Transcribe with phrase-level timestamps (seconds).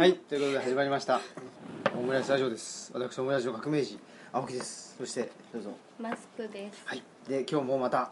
[0.00, 1.20] はいということで始まりました。
[1.94, 2.90] オムライスラジオです。
[2.94, 3.98] 私オムライスの革命児
[4.32, 4.94] 青木です。
[4.96, 5.72] そしてどうぞ。
[6.00, 6.80] マスクです。
[6.86, 7.02] はい。
[7.28, 8.10] で今日もまた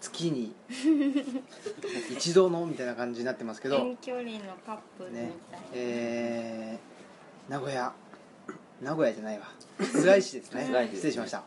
[0.00, 0.54] 月に
[2.10, 3.76] 一度のみたいな感じになってますけど。
[3.76, 5.32] 遠距離のカップルみたいね。
[5.74, 7.92] えー、名古屋。
[8.80, 9.44] 名古屋じゃないわ。
[10.02, 10.68] 浦井市ですね。
[10.70, 11.42] 浦井市失礼しました。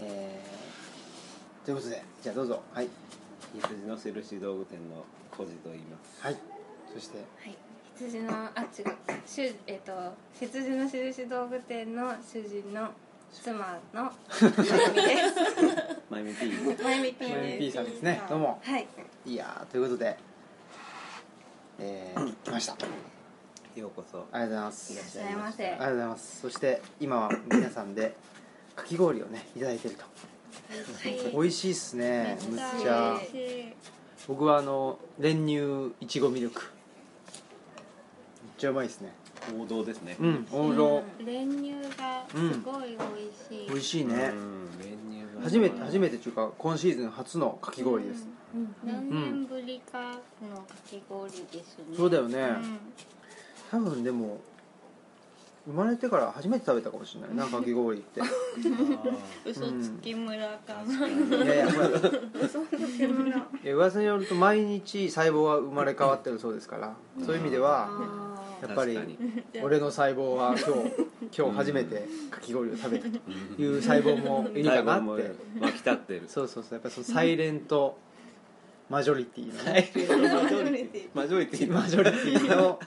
[0.00, 2.62] えー、ということでじゃあどうぞ。
[2.72, 2.88] はい。
[3.60, 6.22] 羊の印道具店の小路と言います。
[6.22, 6.36] はい。
[6.94, 7.71] そしてはい。
[7.98, 8.96] 羊のあ違う。
[9.26, 9.92] 主えっ、と
[10.38, 12.88] 羊の印道具店の主人の
[13.32, 14.10] 妻の
[16.10, 16.46] まゆみ P
[16.82, 17.76] まゆみ P まゆみで P す。
[17.76, 18.60] さんですねどうも。
[18.62, 18.86] はい。
[19.26, 20.16] いやーということで
[21.78, 22.74] えー、来ました。
[22.74, 24.26] あようこそ。
[24.32, 25.66] りがとうございますいらっしゃいませ。
[25.66, 26.40] ありがとうございます。
[26.42, 28.14] そして今は皆さんで
[28.76, 30.04] かき氷をねいただいてると。
[31.32, 32.38] 美味しいっすね。
[32.48, 33.18] むっちゃ。
[33.18, 33.72] 美味しい。
[34.28, 36.71] 僕はあの練乳いちごミルク
[38.62, 39.12] ちゃうまいですね。
[39.60, 40.16] 王道ですね。
[40.20, 41.02] うん王道。
[41.18, 43.02] うん練乳がすごい美味
[43.48, 43.68] しい。
[43.68, 44.14] 美味しいね。
[44.14, 45.42] うん練乳が。
[45.42, 48.28] 初めて初めてっていうか今シーズン初のかき氷です。
[48.54, 51.96] うん何年ぶりかのかき氷ですね。
[51.96, 52.38] そうだよね。
[52.38, 52.78] うん
[53.72, 54.38] 多分でも
[55.66, 57.34] 生まれてから初めて食べたかもしれない。
[57.34, 58.20] なかき氷って。
[59.44, 61.08] 嘘つき村かな。
[61.08, 63.44] いやいや嘘つき村。
[63.64, 66.94] や噂によると毎日細胞は生まれ変わってるそうですから。
[67.24, 68.31] そういう意味ではあ
[68.62, 68.96] やっぱり
[69.60, 70.82] 俺の細胞は今
[71.30, 73.16] 日今日初めてかき氷を食べたと
[73.60, 75.34] いう細胞もいるかなって。
[75.60, 76.22] 湧き立ってる。
[76.28, 76.74] そうそうそう。
[76.74, 77.98] やっぱりそのサイレント
[78.88, 81.08] マジョリティのねマジョリティ。
[81.12, 81.72] マジョリティ。
[81.72, 82.78] マジョリティの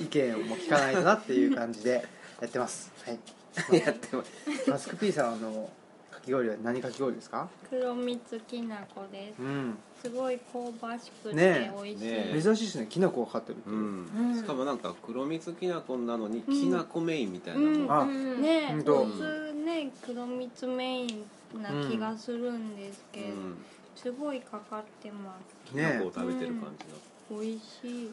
[0.00, 2.06] 意見をも聞かないとなっていう感じで
[2.40, 2.92] やってます。
[3.04, 3.18] はい。
[3.84, 4.70] やってます。
[4.70, 5.83] マスク P さんのか
[6.24, 7.48] き氷は何かき氷ですか？
[7.68, 9.42] 黒蜜きなこです。
[9.42, 9.76] うん。
[10.00, 12.86] すごい香ばしくてね美味しい、ね珍しいですね。
[12.88, 13.70] きな粉がかかってるって。
[13.70, 14.30] ういう、うん。
[14.32, 17.84] んしかもなんか黒蜜きな粉なのにきな粉メインみたいなうん。
[17.84, 18.42] もあうん。
[18.42, 18.82] ねほん。
[18.82, 21.26] と普通ね黒蜜メイン
[21.62, 23.56] な気がするんですけど、うん。
[23.94, 27.40] すごいかかってまきなね粉を食べてる感じの。
[27.40, 28.12] す美味しい。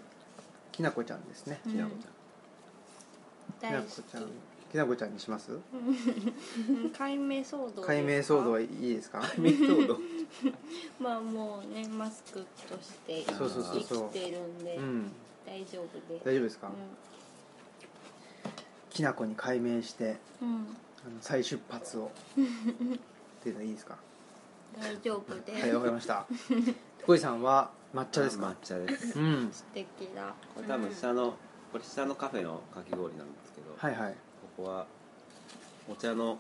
[0.72, 1.60] きなこちゃんですね。
[1.66, 2.08] うんきな粉ちき
[3.62, 4.24] 大好なこちゃん。
[4.24, 4.26] き
[4.78, 5.52] なこちゃんにします？
[5.58, 9.20] き 解明騒動解明騒動はいいですか？
[9.22, 9.98] ゃんメソード
[11.00, 14.10] まあもうねマスクとしてそうそうそうそう。
[14.14, 15.12] 生きてるんでうん。
[15.46, 16.20] 大丈夫で。
[16.20, 16.70] す大丈夫ですか、
[18.90, 20.66] きなこに改名してうん、うん、あの
[21.22, 22.12] 再出発を。
[22.38, 23.98] っていうのいいですか？
[24.80, 26.26] 大丈夫です、はいわかりました。
[27.06, 29.20] 小井さんは抹茶です抹か茶です。
[29.20, 29.50] うん。
[29.52, 31.34] 素敵だこれ多分下の
[31.72, 33.74] これ下のカフェのかき氷なんですけど。
[33.76, 34.16] はいはい
[34.62, 34.86] ここは
[35.90, 36.38] お茶の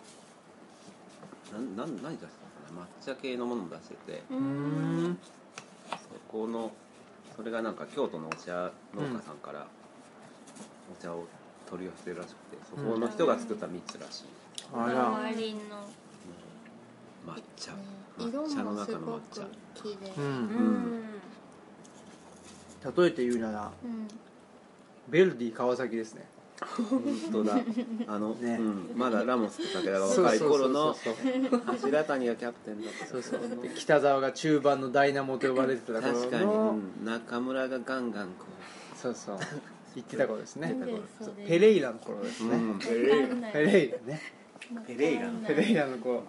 [1.51, 2.81] なんなん何出してかな？
[2.83, 4.21] 抹茶系のものも出してて。
[5.89, 5.97] そ
[6.31, 6.71] この
[7.35, 9.65] それがなんか京都のお茶農家さんから
[10.93, 11.25] お茶を
[11.69, 14.25] 取り寄せてるらしくてそこの人が作った蜜らしい、
[14.73, 15.59] あ周らりの。
[17.27, 17.71] 抹茶。
[18.19, 19.41] 色抹茶の中の抹茶。
[19.41, 19.47] く
[19.83, 20.11] 綺麗。
[20.17, 20.27] ううん
[20.99, 21.03] ん。
[22.95, 24.07] 例えて言うならうん。
[25.09, 26.25] ベルディ川崎ですね
[26.61, 27.01] 本
[27.31, 27.59] 当だ。
[28.07, 28.57] あの、ね。
[28.59, 33.39] うん、まだラモスと武田が若い頃のそうそうそう柱谷がキャプテンだったそうそう。
[33.75, 38.45] 北沢が中盤のダイナモと呼ばれてた頃の確かに、うん、中村がガンガンこ
[38.95, 39.39] そうそう。
[39.95, 40.73] 言ってた頃ですね。
[41.47, 43.51] ペレイラの頃ですう、ね、うん、わかんない。
[43.51, 44.21] ペレイラね。
[44.87, 46.23] ペレイラペレイラの頃。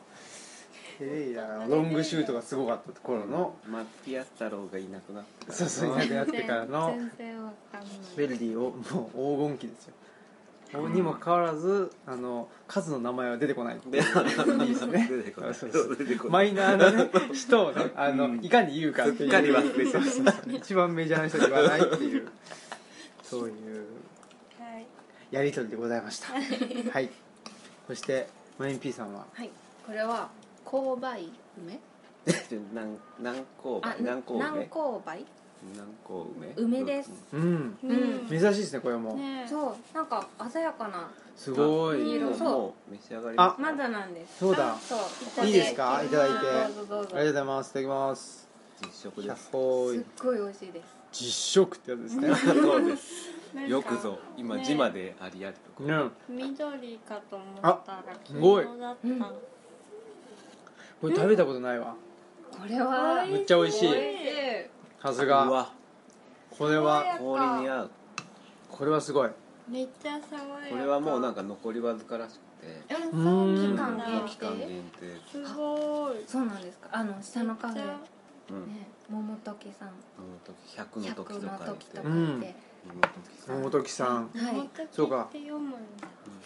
[0.98, 7.90] ペレイラのロングシュートがすごかった頃のマッティアス太郎がいなくなってそうそういなくなってからの全然わかんない。
[8.16, 9.94] ベルディをもう黄金期ですよ
[10.74, 13.80] にもかかわらずあの数の名前は出てこない。
[13.86, 14.00] で、い。
[14.00, 15.08] いですね。
[15.10, 15.54] 出てこない。
[15.54, 16.32] そうそう出てこない。
[16.32, 19.18] マイナーなね人をねあの、いかに言うかっていう。
[19.18, 22.28] すっかり忘れてそうそうそう一番メジャーな人に言わないっていう。
[23.22, 23.86] そういう
[24.58, 24.86] はい。
[25.30, 26.28] やり取りでございました。
[26.32, 27.10] はい。
[27.86, 28.28] そして
[28.58, 29.26] マイン P さんは？
[29.32, 29.50] はい。
[29.86, 30.30] これは
[30.64, 31.28] 勾配
[31.58, 31.80] 梅？
[32.50, 35.24] 南南高あ梅南高梅
[35.74, 36.52] 南高梅？
[36.56, 37.10] 梅です。
[37.32, 37.78] うん。
[37.82, 38.26] うん。
[38.28, 41.10] 珍しいですねこれも、ねそうなんか鮮やかな。
[41.36, 42.02] すごい。
[42.02, 42.48] いい色そう。
[42.48, 43.36] もう召し上がり。
[43.36, 44.38] ますまだなんです。
[44.38, 44.76] そうだ。
[44.76, 44.96] そ
[45.42, 45.46] う。
[45.46, 46.02] いいですか？
[46.04, 46.74] いただいて。
[46.74, 47.16] どうぞどうぞ。
[47.16, 47.70] ありがとうございます。
[47.70, 48.48] いただきます。
[48.82, 50.86] 100実食ですすっごい美味しいです。
[51.12, 52.34] 実食ってやつですね。
[52.34, 53.30] そうです。
[53.54, 54.18] なんかよくぞ。
[54.36, 55.94] 今ね字までありありとこね
[56.28, 59.32] 緑かと思ったらすごい黄色だった。
[61.00, 61.94] これ食べたことないわ。
[62.50, 63.88] これはめっちゃ美味しい。
[63.88, 65.48] 美味しいさすが。
[65.48, 65.68] うわ。
[66.56, 67.16] これは。
[67.18, 67.90] 氷に合う。
[68.70, 69.30] これはすごい。
[69.68, 70.70] めっちゃ爽やか。
[70.70, 72.82] これはもうなんか残りわずからしくて。
[72.88, 73.16] えう期
[73.76, 74.68] 間限期間限
[75.00, 75.06] 定。
[75.08, 76.88] 定すごいそうなんですか。
[76.92, 77.82] あの下のカフェ。
[77.82, 78.66] うん。
[78.68, 79.88] ね桃時さん。
[79.88, 81.84] あの時100の時100のとか言って。
[81.94, 82.54] 言って
[83.48, 84.28] 桃時さん。
[84.28, 84.70] はい。
[84.92, 85.78] そうかって読むんだ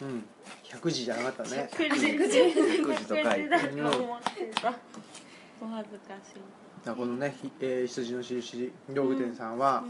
[0.01, 0.25] うん
[0.65, 1.69] 100字じゃなかったね。
[1.75, 3.83] 9時9時9時と書いて。
[3.83, 4.73] 思ってた。
[5.61, 9.83] お恥ずかしいだからこのね、ひえー羊の印道具店さんは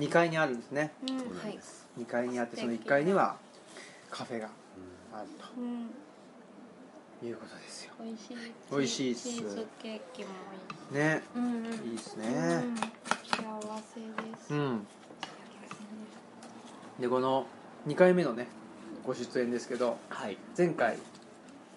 [0.00, 0.90] 2階にあるんですね。
[1.02, 3.36] うんそうなんです、2階にあってその1階には
[4.10, 4.50] カフェがう
[5.14, 5.90] あるうん。
[7.20, 7.92] ということですよ。
[8.00, 8.36] 美味しい。
[8.68, 9.28] 美味しいっす。
[9.32, 10.30] チーズケーキも
[10.90, 11.22] いいね。
[11.36, 11.64] うんうん。
[11.66, 12.26] いいですね。
[12.26, 12.30] う
[12.72, 12.76] ん。
[12.76, 12.84] 幸
[13.94, 14.52] せです。
[14.52, 14.86] うん。
[16.98, 17.46] でこの
[17.86, 18.48] 2回目のね
[19.06, 20.36] ご出演ですけどはい。
[20.58, 20.98] 前回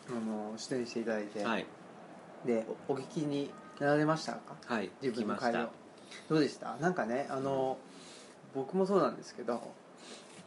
[0.09, 1.65] あの出演していただいて、はい。
[2.43, 4.39] でおお聞きになられましたか？
[4.65, 5.35] はい自分の
[6.29, 6.75] どうでした？
[6.77, 7.77] なんかねあの
[8.53, 9.61] 僕もそうなんですけど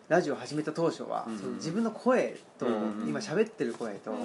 [0.08, 1.38] ラジオ始めた当初は、うん。
[1.38, 4.18] その自分の声と、うん今喋ってる声と、うん。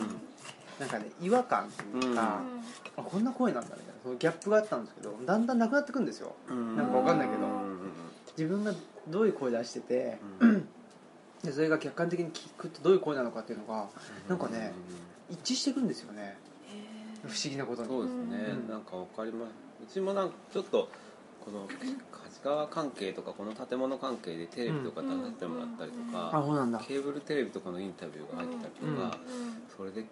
[0.79, 1.69] なんかね違和感
[1.99, 2.41] というか、
[2.97, 6.35] あこんな声なんだみたいなそのギャップがあったんですけどだんだんなくなってくんですよ。
[6.49, 6.75] うん。
[6.77, 7.41] なんかわかんないけど。
[7.41, 7.91] うんうん
[8.37, 8.73] 自分が
[9.09, 10.67] どういう声出しててうん。
[11.43, 13.89] でそれが客観的に聞くとどういう声なのかっていうのが
[14.29, 14.71] なんかね
[15.29, 16.37] 一致していくんですよね
[17.23, 17.87] 不思議なことに。
[17.87, 18.21] そうですね、
[18.63, 18.69] うん。
[18.69, 19.51] なんかわかります。
[19.83, 20.89] うちもなんかちょっと
[21.43, 26.79] この梶川関係とかこの建物関係でテレビとか出させてもらったりとあか、そうなんだ。
[26.79, 29.17] ケーブルテレビとかのインタビューが入ったりとか、
[29.75, 30.03] それで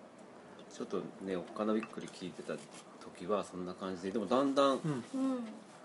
[0.74, 2.54] ちょっとねおっかなびっくり聞いてた
[3.00, 4.74] 時はそんな感じででもだんだんうん。
[4.74, 5.04] うん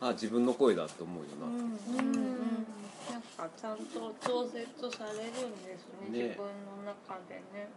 [0.00, 2.66] あ自分の声だと思うよなうんうんうん。
[3.10, 6.22] なんかちゃんと調節されるんですねね。
[6.24, 6.44] 自分
[6.76, 7.68] の中でね。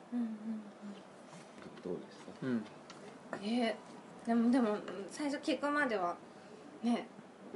[1.83, 2.65] どうでしたうん
[3.41, 6.15] えーでもでもうん最初聞くまでは
[6.83, 7.07] ね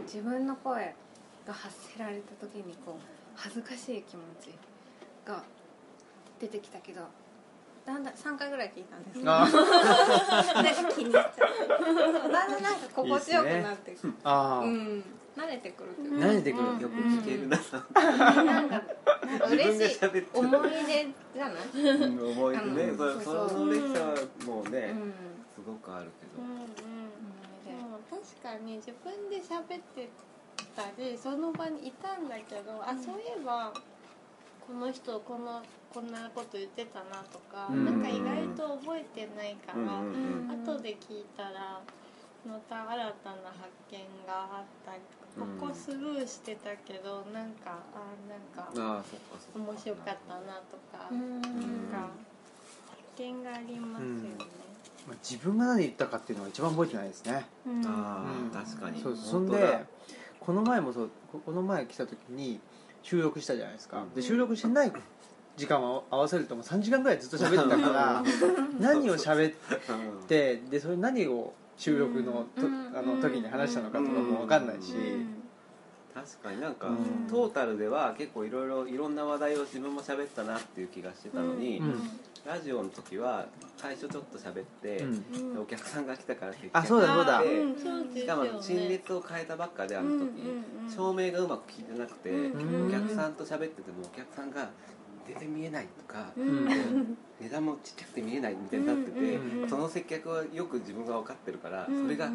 [0.04, 0.96] 自分の声
[1.46, 3.04] が発せられた時にこう
[3.36, 4.52] 恥ずかしい気持ち
[5.26, 5.44] が
[6.40, 7.02] 出てきたけど
[7.86, 9.20] だんだん3回ぐらい聞いたんです。
[9.20, 11.48] けどあなんか気にしちゃってだ
[12.48, 14.14] んだんなんか心地よくなってくる。
[14.24, 15.04] あー、うん。
[15.36, 16.22] 慣れてくるっていううん。
[16.22, 16.64] か慣れてくる。
[16.70, 18.82] うんよく聞けるな、なんか
[19.26, 20.00] なんか嬉しい
[20.34, 22.10] 思い出じゃない？
[22.32, 22.98] 思い出ね、うん。
[22.98, 24.16] そそうそうその列車は
[24.46, 25.14] もうね、うん
[25.62, 27.14] すごくあるけど、うんうん。
[27.62, 30.10] でも確かに自分で喋って
[30.76, 33.72] たりその場にいたんだけど、あそういえば
[34.66, 35.62] この人この
[35.94, 37.86] こんなこと言ってたなとか、うん。
[37.86, 40.66] なんか意外と覚えてないから、うんうんうん。
[40.66, 41.80] 後で聞いたら
[42.42, 44.96] また新たな発見があった。
[44.96, 45.02] り
[45.38, 49.72] こうんこスルーしてたけどなんかあなんかああそっかそっか。
[49.72, 51.42] 面白かったなとか、うん。
[51.42, 51.52] なん
[51.88, 52.10] か
[52.90, 54.71] 発見がありますよね。
[55.08, 57.46] まあ自分が何言ったかっていうのが一番覚えてないですね。
[57.66, 57.86] うん。
[57.86, 58.50] ああ、うん。
[58.50, 59.02] 確かに。
[59.02, 59.86] そうそんで
[60.40, 62.60] この前もそうここの前来た時に
[63.04, 64.04] 収録したじゃないですか。
[64.16, 64.92] で収録してない
[65.58, 68.24] 時間を合わせるともう3時間ぐらいずっと喋ってたから
[68.80, 69.54] 何を喋っ
[70.28, 72.94] てでそれ何を収録のとうん。
[72.96, 74.94] あの時に話したのかとかも分かんないし。
[76.14, 77.28] 確かになんか、うん。
[77.30, 82.10] トータルでは結構いろいろいろんな話題を自分も喋ったなっていう気がしてたのに、うん
[82.46, 83.46] ラジオの時は
[83.78, 85.62] 最初ちょっと喋って、うん。
[85.62, 87.42] お客さんが来たから接あそうだそうだ。
[87.42, 87.76] でうん
[88.16, 90.26] しかも陳列を変えたばっかであの時、うんうん。
[90.86, 94.70] うん照明がうまく効いてなくて、うんお客さんと喋っててもお客さんが
[95.28, 97.18] 全然見えないとか、うん。
[97.40, 99.62] 値段もちっちゃくて見えないみたいになってて、うん。
[99.64, 99.70] うん。
[99.70, 102.04] その接客はよく自分が分かってるから、うん。
[102.04, 102.30] それが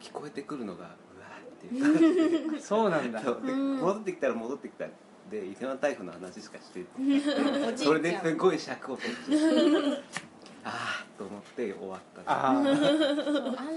[0.00, 2.48] 聞こえてくるのがうわーっていう。
[2.48, 3.20] 感 じそうなんだ。
[3.22, 4.86] 戻ってきたら戻ってきた
[5.30, 6.84] で伊勢湾台風の話しかして
[7.76, 10.24] それですごい尺を取って。
[10.66, 12.30] ああと思って終わった。
[12.30, 12.64] ああん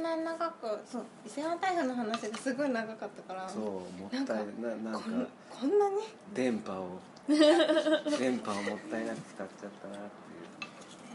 [0.02, 4.26] な長くそう伊勢湾台風の話がすごい長かったからそうもったい
[4.62, 5.96] ななんかこんこんなに？
[6.34, 10.10] 電波を電波をもったいなく使っちゃったなっ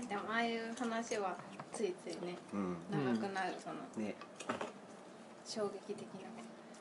[0.02, 1.36] てでもああいう話は
[1.72, 2.76] ついついねいううん。
[3.16, 4.14] 長くなるそのね。
[5.46, 6.28] 衝撃的な。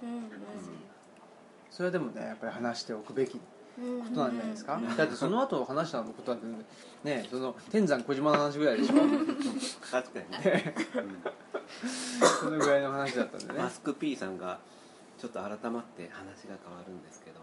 [0.03, 0.29] うん
[1.71, 3.39] それはでもねやっぱり話しておくべきこ
[3.79, 4.79] うんとなんじゃないですか？
[4.97, 6.65] だってその後話したことなんて
[7.03, 8.95] ねその天山小島の話ぐらいでしょ？
[9.89, 10.75] 確かにね、
[12.39, 13.53] そのぐらいの話だったんでね。
[13.55, 14.59] うんマスク P さんが
[15.17, 17.39] ちょっと改まって話が変わるんですけど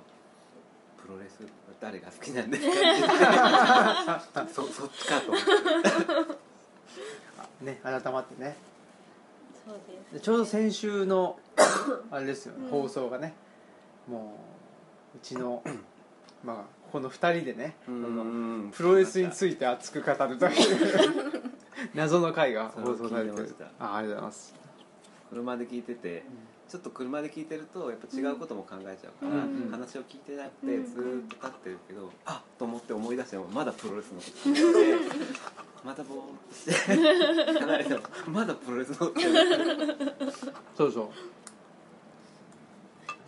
[1.02, 1.40] プロレス
[1.80, 2.70] 誰が好きなんですか？
[2.70, 5.32] って言ってそ そっちかと。
[7.64, 8.56] ね改まってね。
[9.66, 9.78] そう
[10.12, 11.38] でちょうど先週の
[12.10, 12.70] あれですよね、うん。
[12.82, 13.34] 放送がね
[14.08, 14.38] も
[15.14, 15.62] ううちの
[16.44, 17.76] まあこの2人でね、
[18.72, 21.42] プロレスについて熱く語るという
[21.94, 23.66] 謎の回が放送されてた。
[23.78, 24.54] あありがとうございます。
[25.30, 26.24] 車で聞いてて
[26.66, 29.64] ちょっと車で聞いてるとやっぱ違うことも考えちゃうから、うん。
[29.64, 30.86] うん話を聞いてなくてうん。
[30.86, 34.48] ずーっと立ってるけど、あっと思って思い出してもまだプロレスのこと。
[34.48, 35.28] 聞いてて
[35.84, 36.72] またぼーっとして
[37.60, 39.20] 離れてもまだプロレスのこと。
[40.76, 41.08] そうそう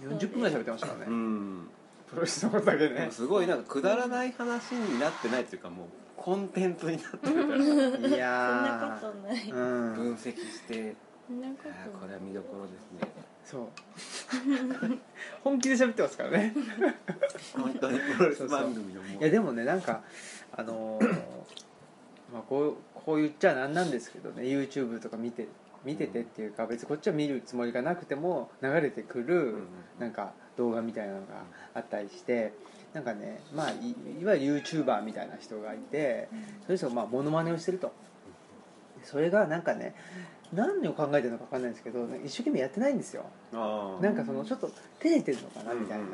[0.01, 1.69] 40分ぐらい喋ってましたからね、うん。
[2.09, 7.57] プロレスのことだけねすごいなんかくだらない話になってないっていうかもうコンテンツになってるから。
[7.57, 9.37] いそんなやことない。
[9.45, 9.95] ーうん。
[9.95, 10.97] 分析して。
[11.27, 12.01] そんなこあーとない。
[12.01, 13.13] これは見どころですね。
[13.45, 13.69] そう。
[15.43, 16.55] 本気で喋ってますからね。
[17.57, 19.21] 本当にプロレス番組のもう。
[19.21, 20.03] いやでもねなんか
[20.53, 21.15] あのー
[22.33, 25.49] まあこうこう言っちゃなんなんですけどね YouTube とか見て
[25.85, 29.67] 見ててっていうか別にこっちは見るつもりがなくても流れてくるうん
[29.99, 31.27] なんか動画みたいなのが
[31.75, 32.53] あったりして
[32.93, 36.29] なんかねまあいいわゆる YouTuber みたいな人がいて
[36.67, 37.93] そういう人がまあモノマネをしてると。
[39.03, 39.95] それがなんかね
[40.53, 43.25] 何を考えてるのか分かんないんですけど一生懸命やってないんですよ。
[43.53, 46.05] なんかそのちょっと照れてるのかなみたいな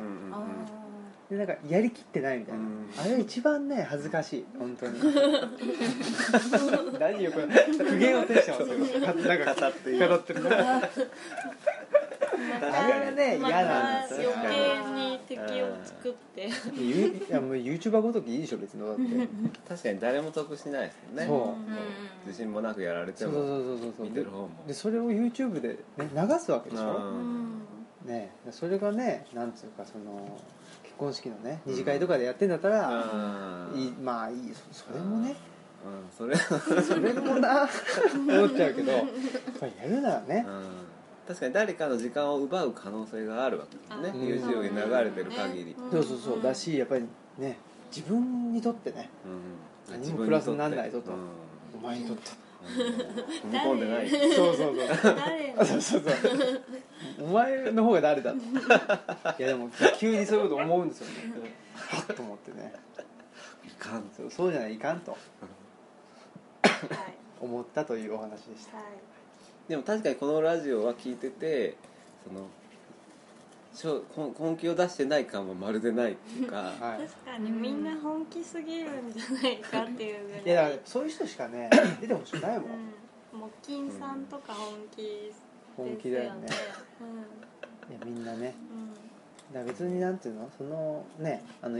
[1.30, 2.88] でなんかやりきってないみたいな、うん。
[2.99, 4.45] あれ一番ね恥ずかしい。
[4.59, 5.00] 本当に。
[7.00, 7.47] 何よこれ。
[7.47, 9.06] 苦言を呈してますよ。
[9.06, 10.42] かなんか語って語ってる。
[10.42, 10.83] から
[12.61, 14.23] あれがねま嫌なんです。
[14.23, 16.49] よた余計に敵を作って。
[16.75, 19.02] ゆいやもう YouTuber ごときいいでしょ別のだって
[19.68, 21.26] 確かに誰も得しないですよね。
[21.26, 21.56] そ
[22.25, 22.26] う。
[22.26, 24.06] 自信もなくやられてそうそうもそうそうそう。
[24.06, 24.50] 見てる方も。
[24.66, 27.62] でそれを YouTube で、ね、流すわけでしうょ、ん。
[28.04, 30.38] ね、それがねなんつうかその
[30.97, 35.37] 結婚式のね二次会とかでやってんだったら、あーいいまあいいそそれもね。
[35.85, 36.35] うんそれ。
[36.83, 37.69] それもな。
[38.29, 39.05] 思っちゃうけどやっ
[39.61, 40.47] ぱりやるならね。
[40.49, 40.65] うん。
[41.29, 44.19] 確かに誰かの時間を奪う可能性があるわけですね。
[44.19, 44.50] うん。
[44.50, 46.43] YouTube に流れてる限り、そうそうそう。
[46.43, 47.05] だしやっぱり
[47.38, 47.59] ね
[47.95, 49.11] 自分にとってね
[49.88, 50.00] うん。
[50.00, 51.12] 何もプラスになんないぞと。
[51.12, 51.19] うん。
[51.79, 52.31] お前にとって
[52.67, 54.11] 踏み込んでない。
[54.11, 54.77] そうそうそう
[55.17, 55.55] 誰？
[55.59, 56.15] あそうそうそう。
[57.21, 58.33] お前の方が誰だ？
[58.33, 58.41] とい
[59.43, 61.15] やでも急にそういうこと思うんですよね。
[61.75, 62.73] はっと思ってね。
[63.67, 65.13] いかんそうそうじゃないいかんと。
[65.13, 65.21] はい。
[67.41, 68.77] 思ったというお話でした。
[68.77, 68.87] はい。
[69.69, 71.77] でも確かにこのラジオは聞いてて
[72.27, 72.47] その
[73.85, 77.06] 根根気を出してない感はまるでないっていうか、 はい。
[77.06, 80.42] 確かにみんな本気すぎるんじゃないかっていうぐらい。
[80.45, 81.68] いやだからそういう人しかね
[82.00, 82.71] 出てほしくないもん。
[82.71, 83.40] うん。
[83.40, 85.42] 木金さんとか本気です
[85.76, 86.49] 本気だよね。
[87.90, 88.54] いやみんなね。
[89.50, 91.78] うだから別になんていうのそのねあの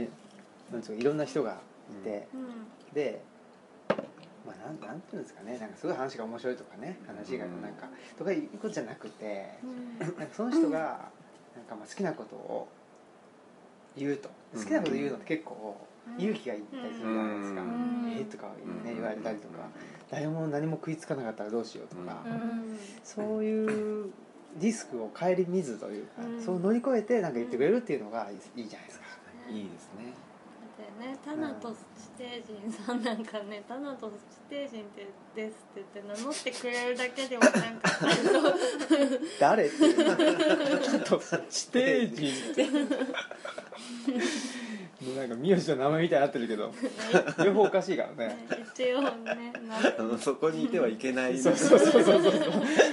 [0.71, 2.93] なんつうかいろんな人がいて、んうん。
[2.93, 3.21] で
[4.45, 5.57] まあなんなんていうんですかね。
[5.57, 6.99] なんかすごい話が面白いとかね。
[7.07, 9.57] 話がうんなんか、とかいうことじゃなくて。
[9.63, 9.99] うん。
[9.99, 11.09] なんかその人が
[11.67, 12.67] かまあ好きなことを
[13.97, 16.23] 言うと好きなこと言うのって結構うん。
[16.23, 18.13] 勇気がいったりするじゃないですか「うん。
[18.17, 18.95] えーとか、ねうん。
[18.95, 19.69] 言われたりとか
[20.09, 22.23] 誰も何も食いつかなかったらどうしようとか、
[23.03, 24.09] そういう
[24.55, 26.41] リスクを顧みずというか、うん。
[26.41, 29.05] そう乗り越えてなんか言ってくれるっていうのがいいじゃないですか。
[29.49, 30.13] いいですね
[30.99, 31.85] ねタナトス
[32.17, 34.13] 地底人さんなんかねタナトス
[34.49, 37.91] 地底人ってですって言って名乗ってくれるだけでもなんか
[39.39, 39.65] 誰？
[39.65, 42.51] ってちょっと地底人。
[42.51, 42.63] って
[45.05, 46.73] もうなんか名字の名前みたいになってるけど
[47.45, 48.47] 両方おかしいからね。
[48.73, 51.37] 一応ねなあのそこにいてはいけない。
[51.37, 52.31] そうそうそうそうそう。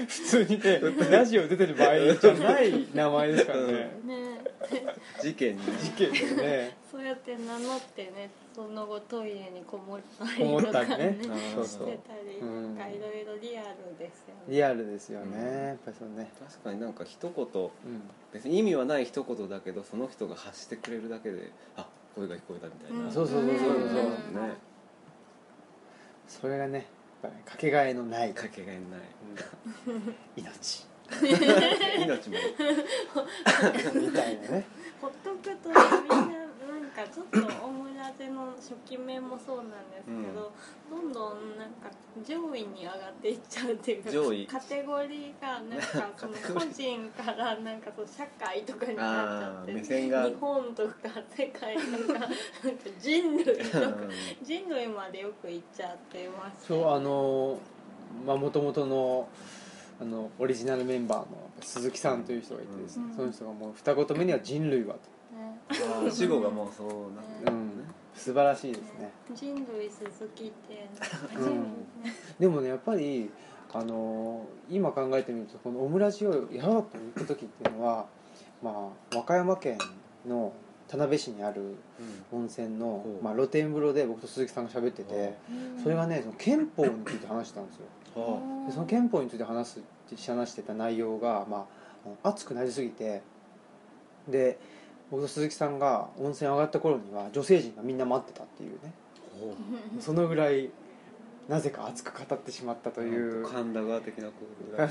[0.07, 0.81] 普通にね
[1.11, 3.73] ラジオ出てる場合じゃない名前ですからね。
[4.05, 4.45] ね。
[5.23, 5.63] 事件に。
[5.79, 10.97] 事件でねそうやって名乗ってねその後トイレにこもったりこもっとかね。
[10.97, 11.19] ね
[11.53, 12.77] そうそうしてたりうん。
[12.79, 14.43] なんかいろいろリアルですよね。
[14.49, 15.67] リアルですよね。
[15.67, 16.31] やっぱりそうね。
[16.39, 17.71] 確かになんか一言うん。
[18.33, 21.85] 別に意味はない一言だけどその人が発してくれるだけであ
[22.15, 23.11] 声が聞こえたみたいな、うん。
[23.11, 24.43] そうそうそうそうそう。
[24.43, 24.55] ね。
[26.29, 26.87] それがね
[27.25, 28.33] やっぱりかけがえのない。
[28.35, 28.85] かけがえない。
[29.89, 30.15] うん。
[30.37, 30.87] 命。
[31.11, 32.37] 命も。
[34.01, 34.65] みたいなね。
[35.03, 36.44] ほっとくとみんな
[36.95, 40.53] かちょっとオムラジの初期面もそうなんですけど、
[40.91, 41.91] どんどんなんか
[42.27, 44.47] 上位に上がっていっちゃうっていうか上位。
[44.47, 50.25] カテゴリーがなんかその個人からなんかそう社会とかになっちゃってあー目線が。
[50.25, 50.95] 日本とか
[51.37, 51.83] 世界と
[52.13, 52.37] かなんか
[53.01, 53.93] 人類とか
[54.43, 57.59] 人類までよく行っちゃってますそうあの
[58.27, 59.29] まあもともとの
[60.01, 61.27] あのオリジナルメンバーの
[61.61, 63.17] 鈴木さんという人がいてですね、うん。
[63.17, 65.14] その人がもう二言目には人類はねあー
[66.11, 67.71] 死後がもうそうなってと、うん、
[68.15, 69.11] 素晴らしいですね。
[69.35, 70.89] 人類鈴木って
[72.39, 73.31] でもねやっぱり
[73.73, 78.07] あの今考えてみるとこのオムラジをやろうと言った時っていうのは、
[78.63, 79.79] まあ、和歌山県
[80.27, 80.53] の
[80.87, 81.77] 田辺市にある
[82.31, 83.25] 温泉のほ、う。
[83.25, 85.35] まあ、露天風呂で僕と鈴木さんが喋ってて
[85.83, 87.85] それがねその憲法について話してたんですよ。
[88.17, 88.67] あ。
[88.69, 89.81] でその憲法について話す
[90.29, 91.67] 話してた内容が、ま
[92.23, 93.23] あ、熱くなりすぎて
[94.29, 94.59] で
[95.11, 98.93] 僕と鈴木さんが温泉上がった頃には女性陣がみんな待ってたっていうね。
[100.01, 100.71] そのぐらい
[101.49, 103.47] なぜか熱く語ってしまったという。
[103.47, 104.33] 神田川的なこ
[104.77, 104.87] と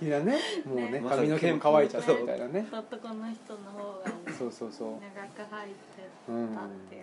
[0.00, 2.66] 日だねもうねね髪の毛も乾いちゃったみたいなね。
[2.72, 4.88] 男の人の方がねそうそうそう。
[4.92, 6.54] 長く入ってたっていうの
[6.88, 6.96] で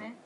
[0.00, 0.16] ね、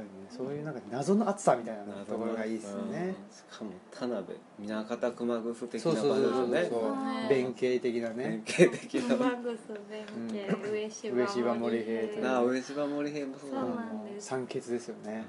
[0.00, 2.98] ぱりねそういうなんか謎の熱さみたいなところがいいですよね。
[2.98, 3.14] うん。
[3.34, 6.30] しかも田辺南方熊楠的なそうそうそうそう。
[6.30, 6.68] 場所ね。
[6.70, 7.26] そうね。
[7.28, 9.16] 弁慶的な典ね型的な。
[9.16, 9.58] 熊楠
[9.90, 14.26] 弁慶、上芝上芝森平となあ上芝森平もそうなんです。
[14.26, 15.24] 酸欠ですよね。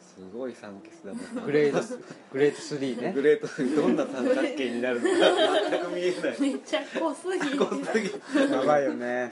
[0.00, 1.98] すごい酸欠だもんグレードス
[2.32, 3.12] グレート3ね。
[3.12, 3.48] グレート
[3.80, 5.16] どんな三角形になるのか
[5.70, 6.40] 全く見えない。
[6.40, 8.20] めっちゃ濃すぎて濃すぎて
[8.52, 9.06] やばいよね。
[9.06, 9.30] やっ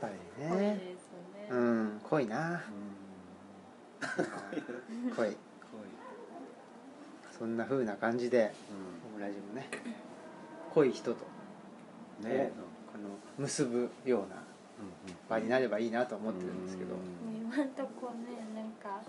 [0.00, 0.80] ぱりね、
[1.50, 2.60] うん濃いな。
[5.16, 5.34] 濃い。
[7.38, 8.52] そんな風な感じで
[9.14, 9.66] オムラジもね。
[10.74, 11.16] 濃い人と
[12.22, 12.52] うんね
[12.94, 14.36] あの結ぶような
[15.26, 16.90] 場になればいいなと思ってるんですけど。
[17.56, 19.00] 今んとこねなんか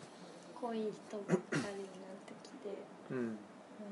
[0.61, 1.67] 濃い人ばっかりになっ
[2.25, 2.69] てきて
[3.11, 3.37] うん。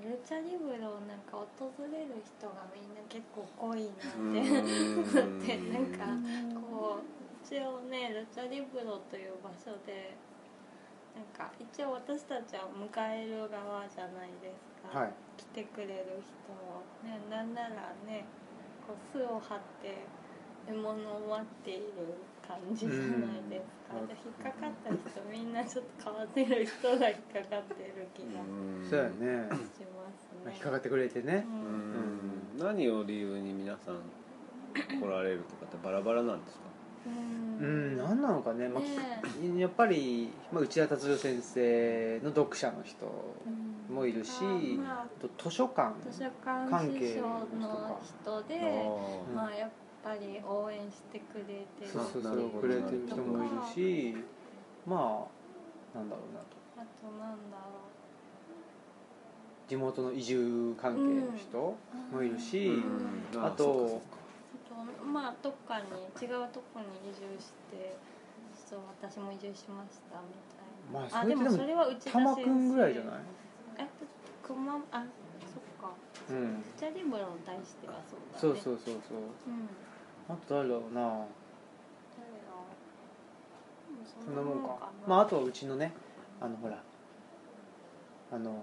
[0.01, 4.99] ルチャリブロをなんか訪れる人がみんな結構濃いなうんってうん。
[4.99, 6.05] 思ってなんか
[6.71, 10.15] こう一応ねルチャリブロという場所で
[11.15, 15.13] なんか一応私たちは迎える側じゃないですか、はい。
[15.37, 18.23] 来てくれる人を、ね、なんならね
[18.87, 20.07] こう巣を張って
[20.67, 22.15] 獲物を待っている
[22.47, 24.07] 感じじゃないですか、うん。
[24.07, 28.87] で引っかかった人みんなちょっと変わってる人が引っかかってる気がうん。
[28.89, 29.49] そうやね。
[29.75, 30.53] しますね。
[30.53, 31.43] 引っかかってくれてね。
[31.45, 32.57] うん。
[32.57, 33.99] 何を理由に皆さん
[34.73, 36.70] 来られるとかってバラバラなんですか？
[37.05, 43.05] ううん何なのかね、まあねやっぱり、まあ、内田達郎先生の読者の人
[43.45, 45.05] うんもいるし、あまあ
[45.43, 45.93] 図書館。
[46.09, 48.59] 図書館師関係匠のの人で、
[49.33, 49.69] あまあ、やっ
[50.03, 54.15] ぱり応援してくれてるそうそうくれてる人もいるし
[54.85, 55.27] ま
[55.95, 56.45] あなんだろうなと
[56.77, 57.91] あとなんだろ
[59.67, 61.75] 地元の移住関係の人
[62.11, 64.01] もいるし、ーあと
[65.11, 65.85] まあどっかに
[66.21, 67.95] 違うとこに移住して
[68.53, 73.21] そう私も移住しましたみたいな、まああでもそれは内田玉先くんぐらいじゃない？
[73.79, 73.87] え
[74.43, 75.03] 熊あ
[75.53, 75.89] そっか。
[76.29, 76.63] うん。
[76.77, 78.39] ジャリブロに対してはそうだね。
[78.39, 79.17] そうそうそうそう。
[79.17, 79.69] うん。
[80.29, 81.25] あと誰だろうな。
[84.25, 84.67] そんなもんか。
[84.69, 85.91] なまああとはうちのね
[86.39, 86.81] あのほら
[88.31, 88.53] あのー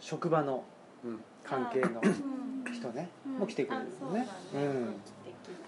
[0.00, 0.64] 職場の
[1.04, 2.72] うん関係のうん。
[2.72, 3.32] 人ね、うん。
[3.38, 4.26] もう来てくれるよね。
[4.54, 4.94] うん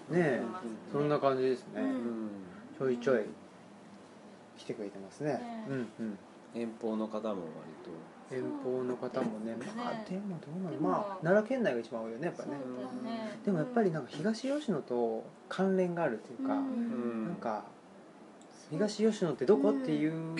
[0.09, 0.41] ね
[0.91, 1.81] そんな感じですね、
[2.77, 3.21] ちょいちょい
[4.57, 5.33] 来てくれてますね。
[5.33, 6.17] ねうんうん。
[6.55, 7.41] 遠方の方も割
[8.29, 9.55] 遠方の方もね。
[9.77, 10.77] まあねでもどうなの？
[10.81, 12.49] まあ奈良県内が一番多いよねやっぱね。
[13.45, 17.63] でもやっぱりなんか東吉野と関連があるっていうか、なんか
[18.69, 19.69] 東吉野ってどこ？
[19.69, 20.35] っていう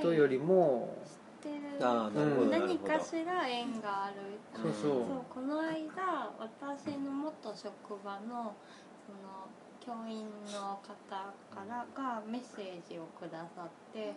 [0.00, 1.08] 人よりも知
[1.42, 1.80] ってる。
[1.80, 4.38] なる何かしら縁がある。
[4.54, 4.82] そうそう。
[4.82, 8.54] そうこの間私の元職場の
[9.02, 9.50] その
[9.82, 10.94] 教員の方
[11.50, 14.14] からがメッセージをくださって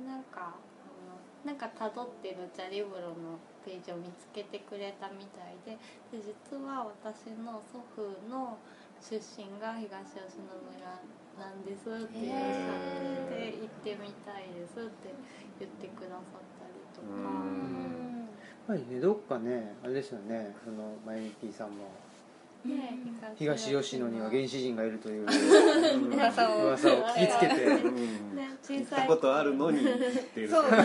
[0.00, 5.76] なんかあのなんか辿ってるチャリブロのページを見つけてくれたみたいで
[6.08, 8.56] で実は私の祖父の
[9.04, 10.96] 出身が東吉野村
[11.36, 15.12] なんですっておっしゃってて行ってみたいですって
[15.60, 16.46] 言ってくださったりとか。
[16.46, 16.51] うん
[17.02, 21.84] やっぱりねどっかねあれですよねそのマユニティさんも。
[22.64, 22.96] ね
[23.34, 25.26] 東吉野には原始人がいるという。
[25.26, 25.26] う
[26.08, 26.66] ん噂を。
[26.66, 27.64] 噂を聞きつけて。
[27.64, 28.38] うん。
[28.76, 29.00] 行っさい。
[29.02, 30.62] たことあるのに行ってるそう。
[30.62, 30.76] 結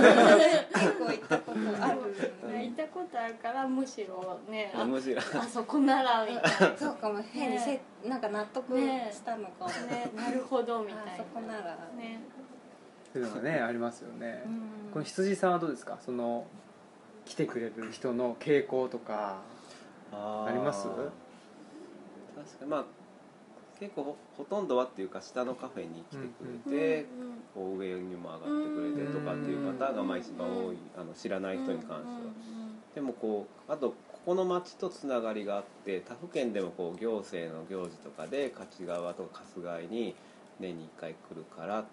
[0.97, 2.51] 構行ったことある。
[2.51, 5.21] ね行ったことあるからむしろねあむしろ。
[5.21, 9.69] あそこならみたいそうかも変にせなんか納得したのかも。
[9.69, 11.63] なねなるほどみたあいそこなら。
[11.63, 12.21] なね
[13.09, 14.43] っていうのがね ありますよね。
[14.45, 14.91] うん。
[14.93, 15.97] この羊さんはどうですか？
[16.01, 16.45] その
[17.25, 19.37] 来てくれる人の傾向とか
[20.11, 20.87] あります？
[20.87, 22.85] 確かにまあ
[23.79, 27.05] 結構ほほとんどはっていうか下のカフェに来てくれて、
[27.53, 32.01] こう上にも上がってくれてとかっていうパターンがまあ一番多いあの知らない人に関しては。
[32.95, 40.15] でもこうあとここの町とつながりがあって他府県でもこう行政の行事とかで勝川とか春日井に
[40.59, 41.85] 年に1回来るから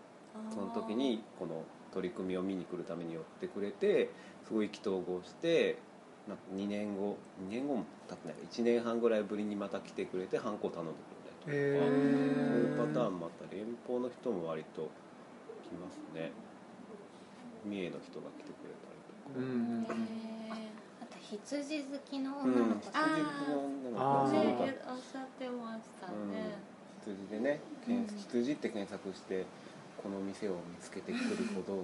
[0.51, 4.11] その時にこの取り組みを見に来るために寄ってくれて
[4.47, 5.79] すごい意気投合して
[6.29, 7.17] なんか2年後
[7.49, 11.93] 2年後も経ってない1年半ぐらいぶりにまた来てくれてハンコ頼んでくれたりとか、へそうー
[12.71, 14.91] いうパターンもあったり遠方の人も割と
[15.69, 16.33] 来ますね。
[17.65, 19.39] 三重の人が来てくれたりとか。
[19.39, 19.49] うんう
[19.81, 19.87] ん
[21.03, 23.03] あと羊好きの女の子さん。
[23.97, 24.33] あー。
[24.33, 26.57] ねおっしゃってましたね。
[27.05, 27.61] 羊でね、
[28.17, 29.45] 羊って検索して
[30.05, 31.23] この店を見つけてくる
[31.55, 31.77] ほど。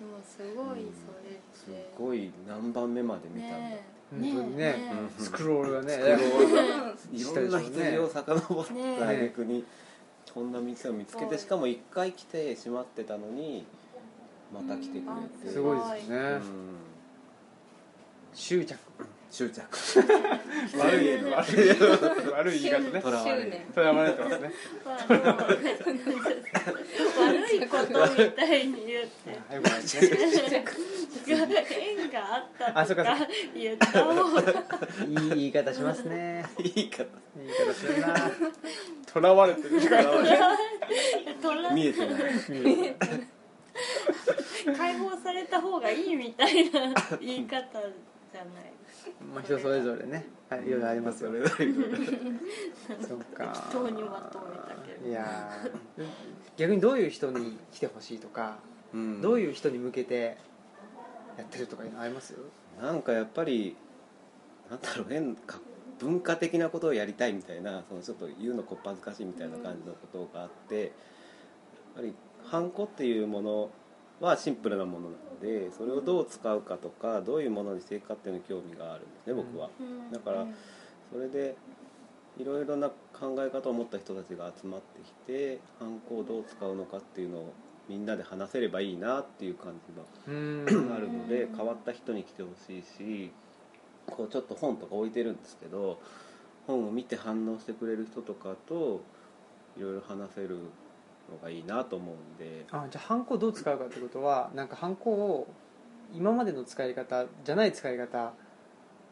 [0.00, 1.40] でもすごいそれって。
[1.54, 4.64] すごい何番目まで見たんだ、ね本当にね。
[4.72, 5.24] ねうん。
[5.24, 5.92] スクロールがね。
[5.92, 7.12] スクローね。
[7.12, 8.96] いろんな羊を遡ったね。
[8.96, 9.64] 挙句に
[10.34, 13.64] こんな店を見つけてしかも一回来て閉まってたのに
[14.52, 15.52] また来てくれて。
[15.52, 16.16] すごいですね。
[16.16, 16.42] うん。
[18.34, 18.76] 執着。
[19.30, 19.62] 執着。
[20.78, 23.00] 悪い悪い悪い言い方ね。
[23.00, 23.10] と
[23.80, 24.52] らわれてますね
[27.56, 29.38] いことみたいに言って。
[31.26, 33.04] 縁があったとか
[33.54, 34.04] 言った。
[34.04, 36.44] 方がいい言い方しますね。
[36.58, 37.04] いい方
[37.36, 38.30] 言い方するな。
[39.06, 39.70] とらわれてる
[41.74, 42.22] 見えてない。
[44.76, 48.72] 解放された方がいいみたいな言い方じゃない
[49.34, 50.26] まあ人それぞれね。
[50.48, 51.66] はいいろいろありますよそれぞれ。
[53.06, 53.46] そっか。
[53.48, 55.08] 適当にまとめたけど。
[55.08, 56.06] いやー。
[56.56, 58.56] 逆にどういう人に来てほしいとか
[58.92, 59.20] うん。
[59.20, 60.36] どういう人に向けて
[61.38, 62.34] やってるとかいうのあります？
[62.80, 63.76] なんかやっぱり
[64.70, 65.58] なんだろう変か
[65.98, 70.90] 文化的なことをやりたいみたいなそのちょっと言うのこっぱずかしいみたいな感じのことがあってやっ
[71.96, 73.70] ぱりハンコっていうもの
[74.20, 79.68] はシンプルなものなのでそれをどう使うかとかどういうものにしていくかっていうのに興味があるんですね僕は。
[80.12, 80.46] だから
[81.12, 81.56] それで
[82.38, 87.52] いろいろな考え方を持った人たちが集まってきてハンコをどう使うのかっていうのを
[87.88, 90.64] みんなで話せればいいなっていう感じがうん。
[90.94, 93.32] あるので変わった人に来てほしいし
[94.06, 95.98] こうちょっと本とか置いてるんですけど
[96.66, 99.02] 本を見て反応してくれる人とかと
[99.76, 100.58] いろいろ話せる
[101.32, 102.66] のがいいなと思うんで。
[102.70, 105.48] あじゃあハンコをどう使うかってことはなんかハンコを
[106.14, 108.32] 今までの使い方じゃない使い方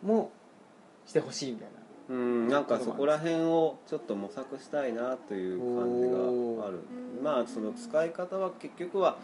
[0.03, 0.31] も
[1.07, 1.81] してほしいみたいな。
[2.11, 6.09] うんなんかそこら辺をちょっと模索したいなという感じ
[6.61, 6.81] がある。
[7.23, 9.17] まあその使い方は結局は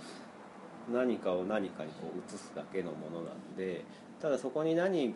[0.92, 3.84] 何かを何かにこう移すだけのものなんで
[4.20, 5.14] ただそこに何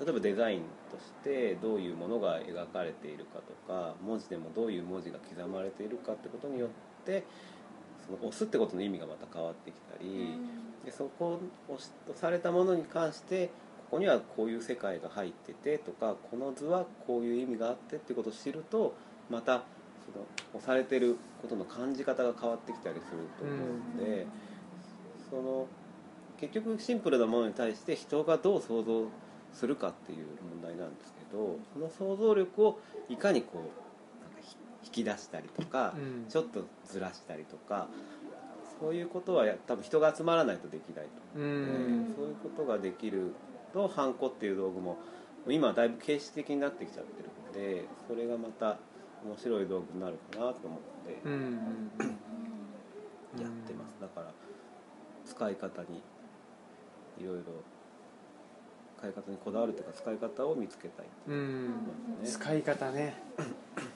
[0.00, 6.68] 例えばデザインとしてどういうものが描かれているかとか文字でもどういう文字が刻まれているかってことによっ
[7.04, 7.24] て
[8.06, 10.38] その押すってことの意味がまた変わってきたり
[10.84, 11.38] でそこ
[11.68, 13.46] を押されたものに関して
[13.90, 18.94] ここにはこういう世界が入っててとかこの図はこういう意味があってってことを知ると
[19.30, 19.62] また
[20.04, 24.26] その押されてることの感じ方が変わってきたりすると思うので、
[25.30, 25.66] その
[26.40, 29.04] 結局シンプルなものに対して人がどう想像
[29.52, 33.91] するかっていう問題なんですけどその想像力をいかにこう
[34.92, 36.26] き出したりとか、うん。
[36.28, 37.88] ちょっとずらしたりとか
[38.80, 41.58] そういうことはや多分人が集まらないとできないとう思う。
[41.60, 43.32] ので、んそういうことができる
[43.72, 44.98] とハンコっていう道具も
[45.48, 48.78] 今はだいぶ形式的になってきちゃってるのでそれがまた
[49.24, 51.12] 面白い道具になるかなと思って
[53.40, 53.96] やってます。
[54.00, 54.32] だから
[55.24, 56.02] 使い方に
[57.18, 57.42] いろいろ
[58.98, 61.74] 使い方にこだわるというか使い方を見つけたいいね。
[62.24, 63.14] 使い方ね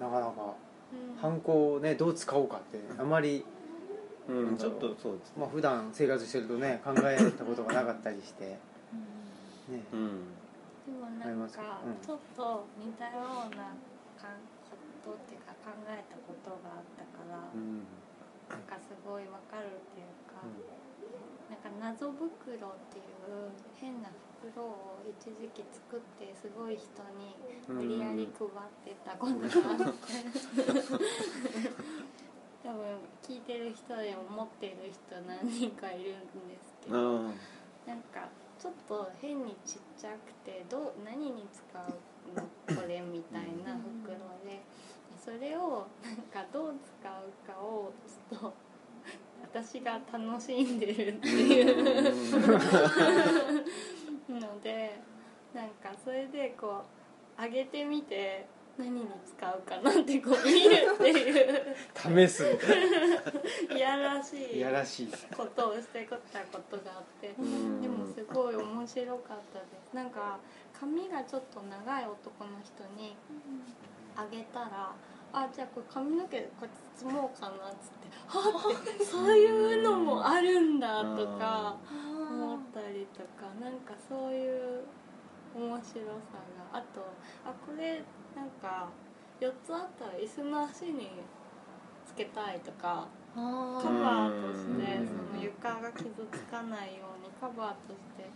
[0.00, 0.54] なかなか
[0.92, 1.20] うん。
[1.20, 3.44] ハンコをねどう使おうかってあまり
[4.28, 5.40] うん、ちょっとそうですね。
[5.40, 8.44] まあ普段生活してるとね考えたことがなかったりして。
[8.44, 9.80] ね。
[9.92, 10.36] うん。
[10.84, 11.96] でもなんかうん。
[12.04, 13.72] ちょっと似たような
[14.20, 17.88] かんことっていうか考えたことがあったからうん。
[18.52, 20.44] なんかすごいわかるっていうか
[21.48, 22.28] なんか謎袋っ
[22.92, 23.48] ていう
[23.80, 26.86] 変な袋を一時期作ってすごい人
[27.18, 27.36] に
[27.68, 28.50] 無理やり配っ
[28.84, 30.08] てたことがあって。
[32.68, 32.84] 多分
[33.22, 37.02] 聞いてる人でも持ってる人何人かいるんですけどあ
[37.86, 42.42] なんかちょっと変にちっちゃくてどう何に使うの
[42.76, 44.60] これみたいな袋で
[45.24, 48.54] それをなんかどう使うかをちょっと
[49.42, 52.12] 私が楽しんでるっていう
[54.32, 55.00] ので
[55.54, 56.84] なんかそれでこ
[57.38, 58.46] う上げてみて
[58.78, 62.28] 何に使うかなってこう見るっていう。
[62.28, 67.34] 試すみたいいやらしないやらしいことをしてたことがあって。
[67.38, 67.82] うん。
[67.82, 69.94] でもすごい面白かったです。
[69.94, 70.38] なんか
[70.78, 73.16] 髪がちょっと長い男の人に
[74.14, 74.92] あげたら
[75.32, 81.76] あじゃあこれ髪の毛こっち包もうかなっつってはって そういうのもあるんだとか
[82.38, 84.84] 思ったりとかなんかそういう
[85.54, 86.38] 面白さ
[86.72, 87.00] があと
[87.44, 88.02] あこれ
[88.36, 88.88] なんか
[89.40, 91.10] 4つあったら椅子の足に
[92.06, 95.06] つけたいとかカバーとしてうん。
[95.06, 98.26] その床が傷つかないようにカバーとして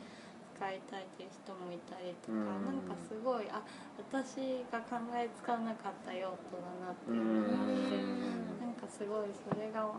[0.54, 2.66] 使いたいっていう人もいたりとかうん。
[2.66, 3.62] なんかすごいあ
[3.98, 7.98] 私が考えつかなかった用途だなっていうのがあって
[8.62, 9.98] なんかすごいそれが面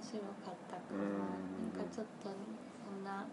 [0.00, 1.72] 白かったからうん。
[1.72, 3.24] なんかちょっとそんな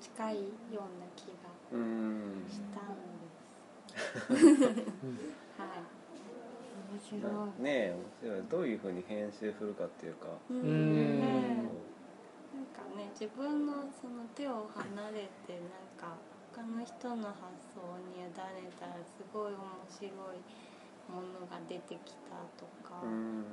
[0.00, 4.56] 近いような気がうんしたんです、
[5.58, 5.84] はい。
[6.92, 7.18] 面白
[7.58, 7.62] い。
[7.62, 8.42] ねえ面白い。
[8.50, 10.26] どういうふうに編集するかっていうか。
[10.50, 11.20] ううん。
[11.20, 11.26] ね
[12.54, 16.16] なんかね自分のその手を離れてなんか
[16.54, 17.36] 他の人の発
[17.74, 18.32] 想に委ね
[18.80, 20.10] たらすごい面白い
[21.10, 23.44] ものが出てきたとか、うなんん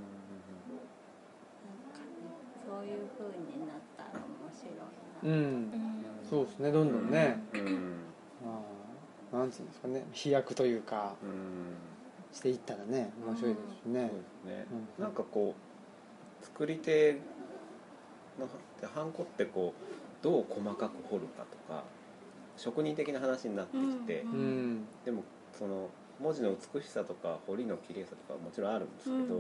[1.92, 7.62] かねそういう風になったら面白いな、うんそうですねどんどんね、うん。
[8.44, 8.60] ま
[9.34, 11.76] あなんつうんですかね飛躍というかうん。
[12.36, 14.10] していったらね面白いですしね。
[14.10, 14.66] そうですね、
[14.98, 15.04] うん。
[15.04, 15.54] なんかこ
[16.42, 17.20] う作り手
[18.40, 18.50] の
[18.96, 21.84] ハンコってこうどう細かく彫るかとか
[22.58, 24.76] 職人的な話になってきて、ううん。
[24.78, 25.24] んでも
[25.58, 29.34] その文字の美しさとか彫りの綺麗さとかはもちろんあるんですけど、なんか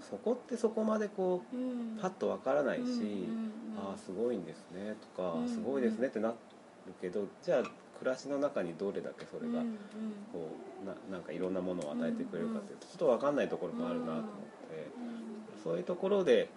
[0.00, 1.98] そこってそこまでこううん。
[2.00, 6.34] パッとわからないし、うんうんああすごいんですねとか、うんすごいですねってなる
[7.00, 7.62] けどじゃあ
[7.98, 9.60] 暮らしの中にどれだけそれが
[10.32, 10.48] こ
[10.82, 14.28] うななんかいろんなものを与えてくれるかっていうとちょっと分かんないところもあるなと思って、
[15.62, 16.48] そういうところで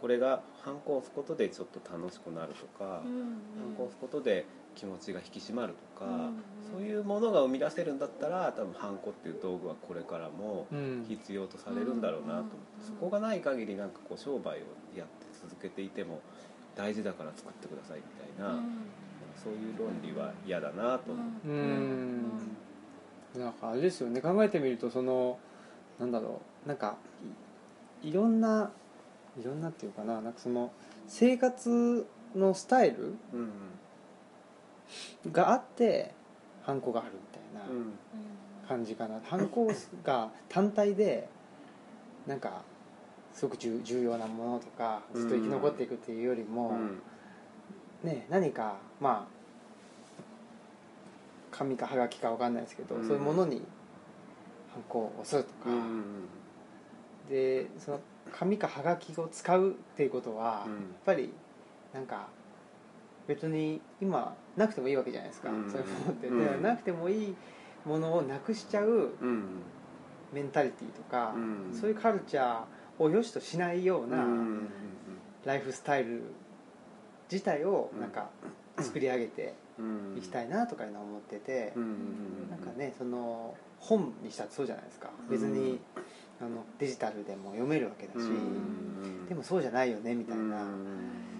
[0.00, 3.12] これがハンコを押すことでちょっと楽しくなるとか、うん
[3.58, 11.04] ハンコを押すことで気持ちが引き締まるとか、うんそういうものが生み出せるんだったら多分ハンコっていう道具はこれからもうん。
[11.08, 12.52] 必要とされるんだろうなと思って、
[12.84, 14.60] そこがない限りなんかこう商売を
[14.96, 16.20] やって続けていても
[16.74, 18.02] 大事だから作ってくださいみ
[18.36, 18.60] たいな、
[19.42, 21.48] そういう論理は嫌だなと思って。
[21.48, 22.22] うん。
[23.38, 24.20] なんかあれですよね。
[24.20, 25.38] 考えてみるとその
[26.00, 26.68] なんだろう。
[26.68, 26.96] なんか
[28.02, 28.70] いいろんな
[29.38, 30.70] いろんなっていうかななんかその
[31.06, 33.50] 生活のスタイルうん
[35.32, 36.14] があって
[36.62, 37.92] ハンコがあるみたいなうん。
[38.66, 39.20] 感じかな。
[39.24, 39.70] ハンコ
[40.02, 41.28] が単体で
[42.26, 42.62] なんか
[43.32, 48.10] すごく重重要なものとかずっと生き残っていくっていうよりも、うん。
[48.10, 49.36] ね、何かまあ
[51.52, 53.06] 紙かはがきかわかんないですけど、うん。
[53.06, 53.62] そういうものに
[54.72, 56.28] ハンコを押すとか、うん。
[57.30, 58.00] でその
[58.32, 60.72] 紙かはがきを使うっていうことは、うん。
[60.72, 61.32] やっぱり
[61.92, 62.28] なんか
[63.26, 65.70] 別に今なくてもいいわけじゃないですか、うん。
[65.70, 66.62] そういうものって、うん。
[66.62, 67.36] でなくてもいい
[67.84, 69.44] ものをなくしちゃううん。
[70.32, 71.78] メンタリティとか、うん。
[71.78, 74.68] そういうカルチャーを良しとしないようなうん。
[75.44, 76.22] ライフスタイル
[77.30, 78.28] 自体をなんか
[78.78, 80.18] 作り上げてうん。
[80.18, 82.50] いきたいなとかいうのは思ってて、うん。
[82.50, 85.10] なんかねその本にしたってそうじゃないですか。
[85.30, 85.78] 別に、
[86.40, 89.26] あのデジタルでも読めるわけだし、うん。
[89.26, 90.66] でもそうじゃないよねみたいな、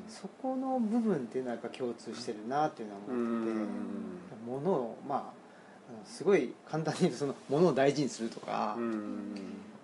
[0.08, 5.46] そこの部分っていうのはやっぱ共通してるなっていうのは思ってて、ものをまあ
[6.04, 8.76] すごい簡単に言うとそのものを大事にするとか、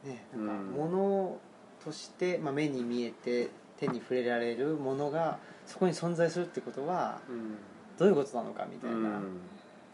[0.05, 0.70] ね、なんかうん。
[0.72, 1.38] 物
[1.85, 7.18] として、まあ、目に見えて手に触れられるものがそこに存在するってことは
[7.98, 9.20] どういうことなのかみたいな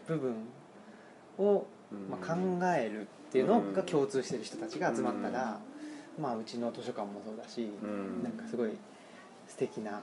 [0.07, 0.35] 部分
[1.37, 1.65] を、
[2.09, 2.35] まあ、考
[2.75, 5.59] えるっていうのが共通してる人たちが集まったら、
[6.19, 7.69] まあ、うちの図書館もそうだし、
[8.23, 8.71] なんかすごい
[9.47, 10.01] 素敵な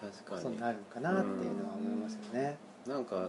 [0.00, 0.42] 確かに。
[0.42, 2.56] ことになるかなっていうのは思いますよね。
[2.86, 3.28] なんか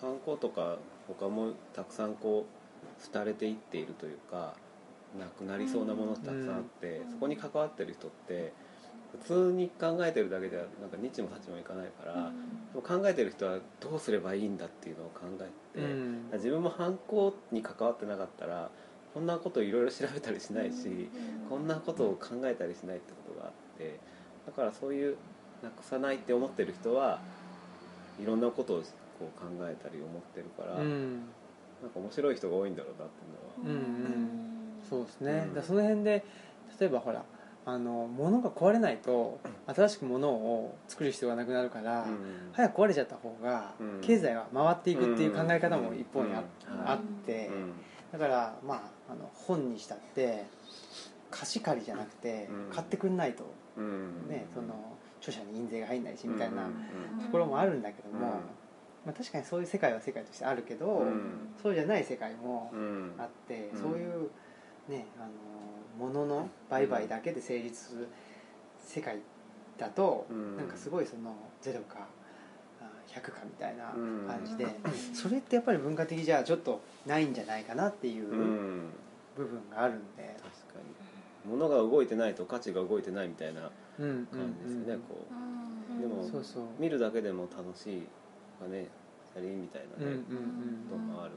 [0.00, 4.54] ハンコとか他もたくさんこう廃れていっているというか
[5.18, 8.52] なくなりそうなものたくさんあって、そこに関わってる人って
[9.12, 12.20] 普通に考えてるだけではなんか日も立ちもいかないから、で
[12.74, 16.30] も考えてる人はどうすればいいんだっていうのを考えて、うん。
[16.32, 18.70] 自分も犯行に関わってなかったら
[19.14, 21.10] こんなことをいろいろ調べたりしないし、
[21.48, 23.98] こんなことを考えたりしないってことがあって
[24.46, 25.16] だからそういう
[25.62, 27.20] なくさないって思ってる人は
[28.20, 28.82] いろんなことを
[29.18, 31.22] こう考えたり思ってるから、うん。
[31.82, 33.78] なんか面白い人が多いんだろうなっていうのは。
[33.78, 34.46] うんうん。
[34.88, 35.54] そうですね、うん。
[35.54, 36.24] だその辺で
[36.80, 37.24] 例えばほら
[37.68, 42.50] あの物が壊れないと新しく物を作る必要がなくなるから、うん。
[42.52, 44.00] 早く壊れちゃった方がうん。
[44.00, 46.32] 経済は回っていくっていう考え方も一方に
[46.86, 47.72] あ,、って、うん。
[48.12, 48.76] だからま
[49.08, 50.46] ああの本にしたって
[51.28, 52.72] 貸し借りじゃなくてうん。
[52.72, 53.44] 買ってくんないと、
[53.76, 54.28] うん。
[54.28, 54.68] ね、その
[55.20, 57.24] 著者に印税が入んないしみたいなうん。
[57.24, 58.22] ところもあるんだけども、うん。
[58.22, 58.38] ま
[59.08, 61.48] あ、確かにそういう世界は世界としてあるけど、うん。
[61.60, 63.80] そうじゃない世界もうんあって、うん。
[63.80, 64.30] そういう
[64.88, 65.30] ねあの
[65.98, 68.08] 物の売買だけで成立する
[68.84, 69.18] 世界
[69.78, 70.56] だと、うん。
[70.56, 72.06] なんかすごいそのゼロか
[72.80, 74.26] あ100かみたいなうん。
[74.26, 74.66] 感じで、
[75.14, 78.90] それってやっぱり文化的じゃちょっとないんじゃないかなっていううん。
[79.36, 81.50] 部分があるんで、確かに。
[81.50, 85.24] 物が動いてないと価値が動いてないみたいなうんうん感じですよね、こ
[85.98, 86.00] う。
[86.00, 86.64] でもそうそう。
[86.78, 88.06] 見るだけでも楽しい
[88.60, 88.88] がね
[89.32, 90.24] シャリンみたいなね、うんうんうん
[90.90, 91.36] こともあるか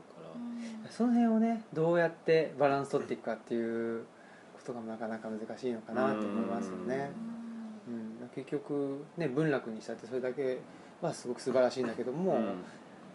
[0.83, 4.05] ら、その辺をねどうやってバランス取っていくかっていう
[4.71, 7.11] ことがなかなか難しいのかなと思いますよね、
[7.87, 8.29] うん。
[8.35, 10.59] 結局ね文楽にしたってそれだけ
[11.01, 12.39] はすごく素晴らしいんだけども、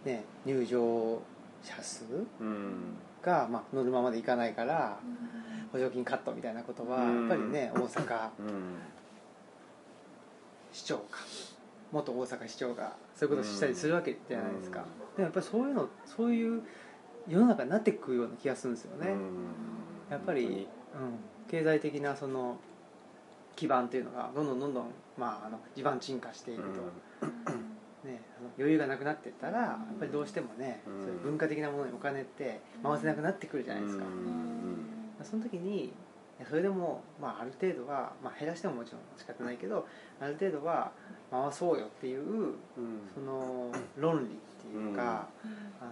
[0.05, 1.23] ね、入場
[1.63, 2.05] 者数
[2.41, 2.97] うん。
[3.23, 4.99] が、まあ、ノルマまでいかないから
[5.73, 7.29] 補助金カットみたいなことはうん。
[7.29, 8.77] やっぱりね大阪うん。
[10.73, 11.21] 市長か
[11.93, 14.85] 元大阪市長がそういうことをしたりするわけじゃないですか、
[15.17, 16.63] でもやっぱりそういうのそういう
[17.29, 20.11] 世の中になっていくような気がするんですよね、うん。
[20.11, 20.67] やっぱり、うん、
[21.51, 22.57] 経済的なその
[23.57, 26.69] 基盤っていうのがどんどんどんどん、まあ、あの地盤沈下していると、
[28.09, 34.87] ね、あの余裕がなくなっていったらやっぱりどうしてもね、うんそういう文化的なものにお金って回せなくなってくるじゃないですか、うん。
[35.23, 35.93] その時に
[36.49, 39.87] それでも、まあ、ある程度は、まあ、減らしてももちろん仕方ないけど
[40.21, 40.91] ある程度は
[41.31, 42.57] 回そうよっていううん。
[43.15, 45.29] その論理っていうか、
[45.81, 45.91] あの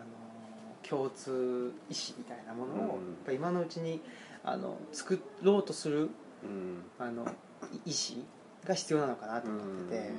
[0.93, 2.83] 共通意思みたいなものを、うん。
[2.83, 4.03] やっぱ今のうちに
[4.45, 6.11] あの作ろうとする
[6.45, 6.83] うん。
[6.99, 7.25] あの
[7.87, 8.23] い意思
[8.67, 10.11] が必要なのかなと思ってて、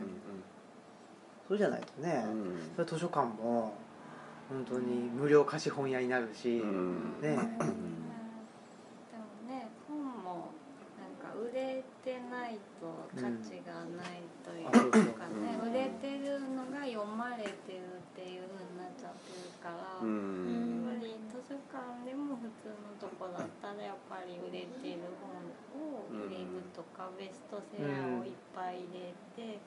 [1.47, 2.25] そうじゃないとね、
[2.75, 3.73] それは図書館も
[4.49, 7.21] 本当に無料貸本屋になるし、うん。
[7.21, 7.29] ね。
[7.29, 7.43] でも
[9.47, 10.49] ね本も
[10.97, 14.69] なんか売れてないと価値がないという
[15.13, 15.69] かね、うん。
[15.71, 19.75] 売れてるのが読まれてるっていう風になっちゃってるから、
[21.71, 25.33] 館でも普通のとこだったらやっぱり売れてる本
[25.75, 29.59] を入れるとか、ベストセラーをいっぱい入れていっ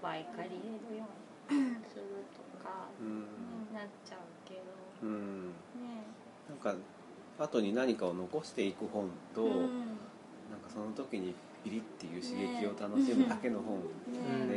[0.00, 1.06] ぱい借りれるよ
[1.50, 3.26] うにするとかうん
[3.68, 4.60] になっちゃうけど。
[5.02, 5.48] うん。
[5.80, 6.04] ね。
[6.48, 6.74] なんか
[7.38, 9.50] 後に何かを残していく本と、うん。
[9.50, 14.48] なんかその時にピリっていう刺激を楽しむだけの本うん。
[14.48, 14.56] で、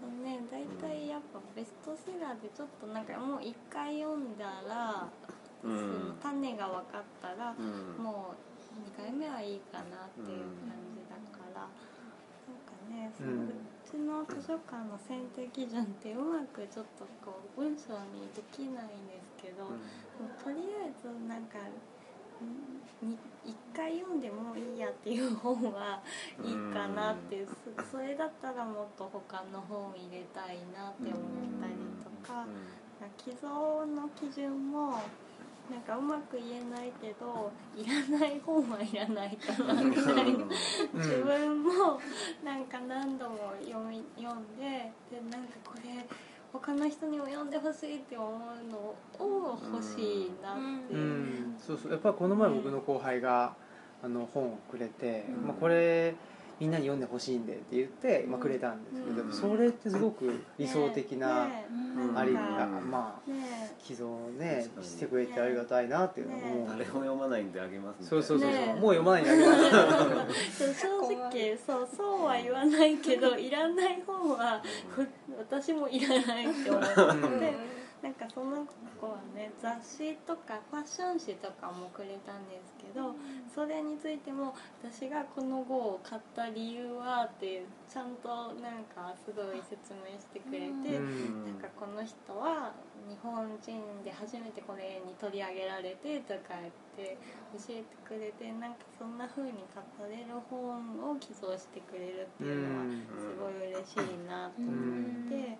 [0.00, 8.02] ほんとね大体やっぱベストセラーでちょっとなんかもう一回読んだら、うんその種が分かったら、うん。
[8.02, 13.50] もう2回目はいいかなっていう感じだから、なんかねそうう
[13.82, 19.66] ちの図書館の選定基準ってうまくちょっとこう文章にできないんですけど、
[20.42, 26.00] とりあえずなんかんに一回読んでもいいやっていう本は
[26.44, 27.44] いいかなって
[27.82, 32.46] そそれだったらもっと他の本入れたいなって思ったりとか
[33.16, 35.00] 既存の基準も
[35.70, 40.22] なんかうまく言えないけどいらない本はいらないかなみたいな。
[40.22, 40.48] うん。
[40.94, 42.00] 自分も
[42.44, 46.06] なんか何度も読み読んででなんかこれ
[46.52, 48.38] 他の人にも読んでほしいって思う
[48.70, 48.78] の
[49.24, 50.56] を欲しいなっ
[50.88, 50.94] て。
[50.94, 51.92] ういう、ん、そうそう。
[51.92, 53.54] やっぱりこの前僕の後輩が
[54.02, 55.46] あの本をくれて、うん。
[55.48, 56.14] まあ、これ
[56.60, 59.32] みんなに読んでほしいんでって言って、まあ、くれたんですけど、うん。
[59.32, 61.48] それってすごく理想的な
[62.16, 69.46] ありが、うんまあね寄贈をねしてくれてありがたいなっていうのねも、誰も読まないんであげますそうそうそうそう、ねもう読まないんだけど
[70.56, 75.06] そう正直そうそうは言わないけどいらない本はふ
[75.38, 77.00] 私もいらないって思って。
[77.00, 77.40] うん。
[77.40, 78.64] てなんかその
[79.00, 83.14] 子はね雑誌とかファッション誌とかもくれたんですけど
[83.52, 91.44] それについても私がこの号を買った理由はってちゃんとなんかすごい説明してくれて、うん。
[91.46, 92.72] なんかこの人は
[93.08, 97.16] 日本人で初めてこれに取り上げられてとか言って
[97.56, 103.02] 教えてくれてなんかそんな風に語れる本を寄贈してくれるっていうのはうん。
[103.18, 105.58] すごい嬉しいなと思って。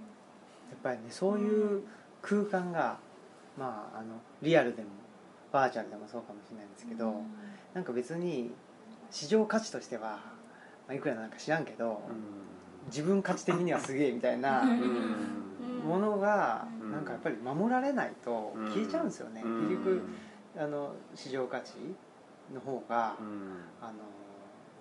[0.68, 1.82] やっぱりねそういう
[2.22, 2.98] 空間が、
[3.56, 4.88] まあ、あのリアルでも
[5.52, 7.14] バーチャルでもそうかもしれないんですけど、
[7.74, 8.50] なんか別に
[9.10, 10.18] 市場価値としては、
[10.86, 12.00] まあ、いくらなんか知らんけど、
[12.86, 14.70] 自分価値的にはすげえみたいなうん。
[14.70, 15.88] うん。
[15.88, 16.92] ものがうん。
[16.92, 19.68] なんかやっぱり守られないと消えちゃうんですよね、うん。
[19.68, 20.02] 結局
[20.56, 21.72] あの市場価値
[22.52, 23.64] の方が、うん。
[23.80, 23.92] あの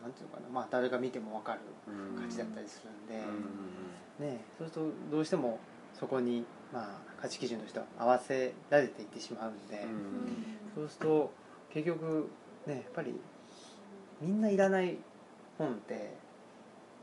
[0.02, 2.22] なんていうのかな、まあ、誰が見ても分かるうん。
[2.22, 3.26] 価値だったりするんで、
[4.20, 4.28] うん。
[4.28, 5.60] ね、そうするとどうしても
[5.94, 9.86] そこに、まあ、価値基準としては合わせられていってしまうんで、
[10.76, 11.34] そうすると
[11.74, 12.30] 結局
[12.66, 13.20] ねやっぱり
[14.22, 14.98] みんないらない
[15.58, 16.14] 本って、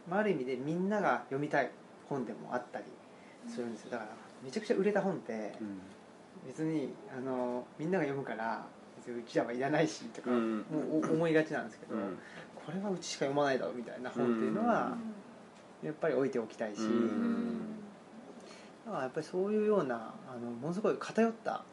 [0.08, 1.70] まあ、ある意味でみんなが読みたい
[2.08, 2.84] 本でもあったり
[3.48, 3.92] するんですよ。
[3.92, 4.10] だから
[4.42, 5.80] めちゃくちゃ売れた本ってうん。
[6.46, 8.66] 別にあのみんなが読むから
[8.98, 10.58] 別にうちらはいらないしとか、うん。
[10.58, 12.18] もうお思いがちなんですけど、うん。
[12.54, 14.96] これはうちしか読まないだろうみたいな本っていうのは
[15.82, 17.73] やっぱり置いておきたいし、うん
[18.86, 21.64] だからやっぱりそういうようなあのものすごい偏ったあの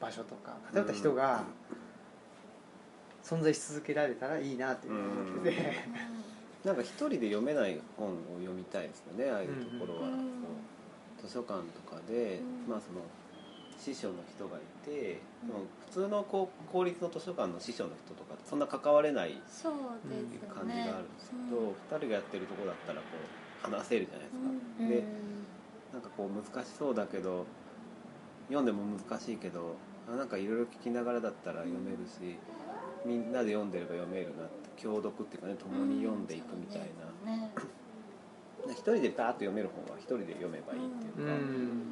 [0.00, 1.44] 場所とか偏った人が
[3.22, 5.50] 存在し続けられたらいいなっていうふうに思って。
[5.52, 5.76] て、
[6.64, 10.14] なんか一人で読めない本を読みたいですよねああいうところは、うん。
[10.14, 10.18] こ
[11.18, 12.70] う図書館とかで、うん。
[12.70, 13.00] まあその
[13.78, 19.40] 師匠の人がいて、でも普通のこう公立の図書館の師匠の人とかそんな関われないね。
[20.54, 24.38] 感じがあるんですけど、二人がやってるとこだったらこう話せるじゃないですか、
[24.80, 24.88] うん。
[24.88, 25.04] で
[25.92, 27.46] なんかこう難しそうだけど
[28.48, 29.76] 読んでも難しいけど
[30.12, 32.38] あなんかいろいろ聞きながらだったら読めるし
[33.04, 36.90] みんなで読んでれば読めるなって共読っていうかね共に読んでいくみたい
[37.24, 37.50] な、ね。
[38.70, 41.38] 一人でダーッと読める本は一人で読めばいいっていううか、うん。
[41.38, 41.82] ん。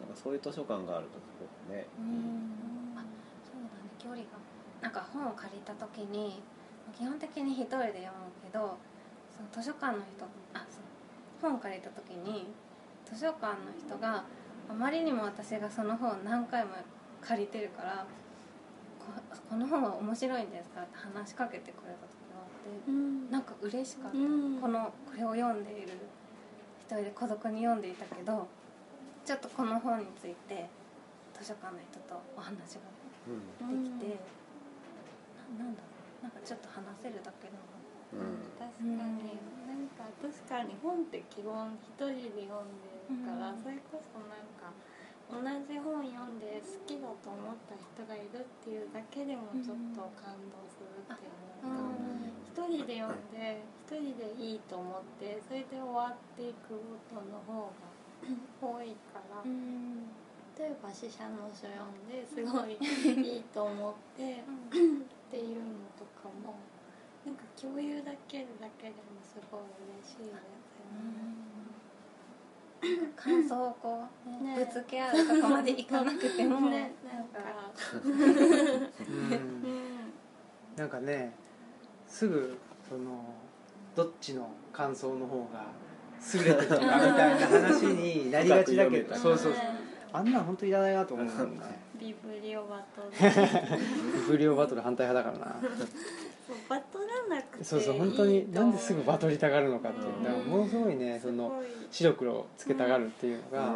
[0.00, 2.94] なんかそういう図書館があるとすごくね、うん。
[2.96, 3.02] あ
[3.42, 3.90] そうだね。
[3.98, 4.38] 距離が。
[4.80, 6.42] なんか本を借りた時に
[6.96, 8.78] 基本的に一人で読むけど
[9.40, 10.80] その図書館の人あそ
[11.48, 12.48] う本借りた時に
[13.06, 14.24] 図書館の人が
[14.68, 16.72] あまりにも私がその本を何回も
[17.22, 18.06] 借りてるから
[18.98, 19.06] こ
[19.48, 23.30] この本は面白いんですかって話しかけてくれた時があってうん。
[23.30, 24.60] なんか嬉しかった、うん。
[24.60, 25.96] このこれを読んでいる
[26.78, 28.46] 一人で孤独に読んでいたけど
[29.24, 30.68] ちょっとこの本について
[31.32, 32.84] 図書館の人とお話が
[33.28, 34.20] うんできて、
[35.56, 35.88] ななんだろ
[36.20, 36.24] う。
[36.24, 37.69] なんかちょっと話せるだけでもうん
[38.10, 38.96] 確かに、
[39.66, 43.62] なんか確かに本って基本一人で読んでるから、うん。
[43.62, 44.74] それこそなんか
[45.30, 51.70] 同じ本読んで好きだと思った人がいるっていうだけでもちょっと感動するっていうか、
[52.42, 57.94] 一人で読んで一人でいいと思ってそれで終わっていくことの方が
[58.58, 60.10] 多いから、うん。
[60.58, 62.10] 例えば死者の書読ん。
[62.10, 62.74] ですごい
[63.22, 66.58] いいと思ってっていうのとかも
[67.26, 69.60] なんか共有だけだけでもすごい
[70.02, 71.50] 嬉しいですよね。
[73.14, 77.40] 感想をこう、ねねぶつけ合うとこまでいかなくても、ね、なんか、
[80.76, 81.34] なんかね
[82.08, 82.58] すぐ
[82.88, 83.34] その
[83.94, 85.66] どっちの感想の方が
[86.34, 89.62] 優れてるかみたいな話になりがちだけどそうそうそう。
[89.62, 89.80] ね
[90.12, 91.80] あんなん本当いらないなと思うんだよね。
[92.00, 93.10] ビブリオバトル。
[93.10, 95.60] ビブリオバトル反対派だからな
[96.68, 103.74] バトらなくていいそうそう本当になんですぐバトりりたがるのかっていうだからものすごいねその白黒つけたがるっていうのが。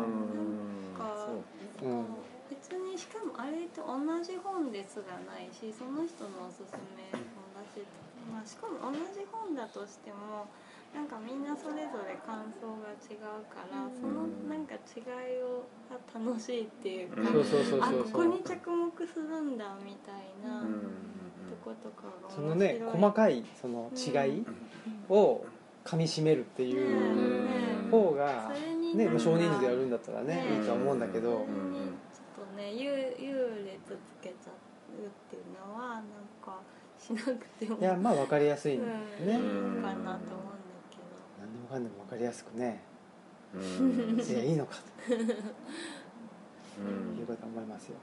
[1.82, 2.04] うん。
[2.48, 7.20] 別にしかもあれって同じ本ですらないしその人のおすすめ本
[7.52, 7.82] だし、
[8.30, 10.46] まあ、しかも同じ本だとしても
[10.94, 14.00] なんかみんなそれぞれ感想が違うから、うん。
[14.00, 15.02] そのなんか違
[15.34, 17.26] いをが楽しいっていうか、うん。
[17.26, 20.60] そうそうそうあここに着目するんだみたいな。
[20.60, 21.23] とうん
[22.34, 24.44] そのね細かいその違い
[25.08, 25.44] を
[25.84, 27.90] 噛みしめるっていううん。
[27.90, 28.50] 方が
[28.94, 31.30] ねなんか少人数でやるんだったらねねいいとは思うんだけど。
[31.30, 31.46] ちょっ
[32.50, 36.02] とね優優劣つけちゃうっていうのはなん
[36.44, 36.60] か
[36.98, 38.86] しなくてもいやまあ分かりやすいんうん。
[38.86, 39.44] だよね
[39.76, 40.18] いいかなと思うんだ
[40.90, 41.02] けど。
[41.40, 42.82] 何でもかんでも分かりやすくね。
[43.54, 44.20] うん。
[44.20, 45.14] いやいいのかと。
[45.14, 45.18] う
[47.14, 47.18] ん。
[47.18, 47.96] いうことは思いますよ、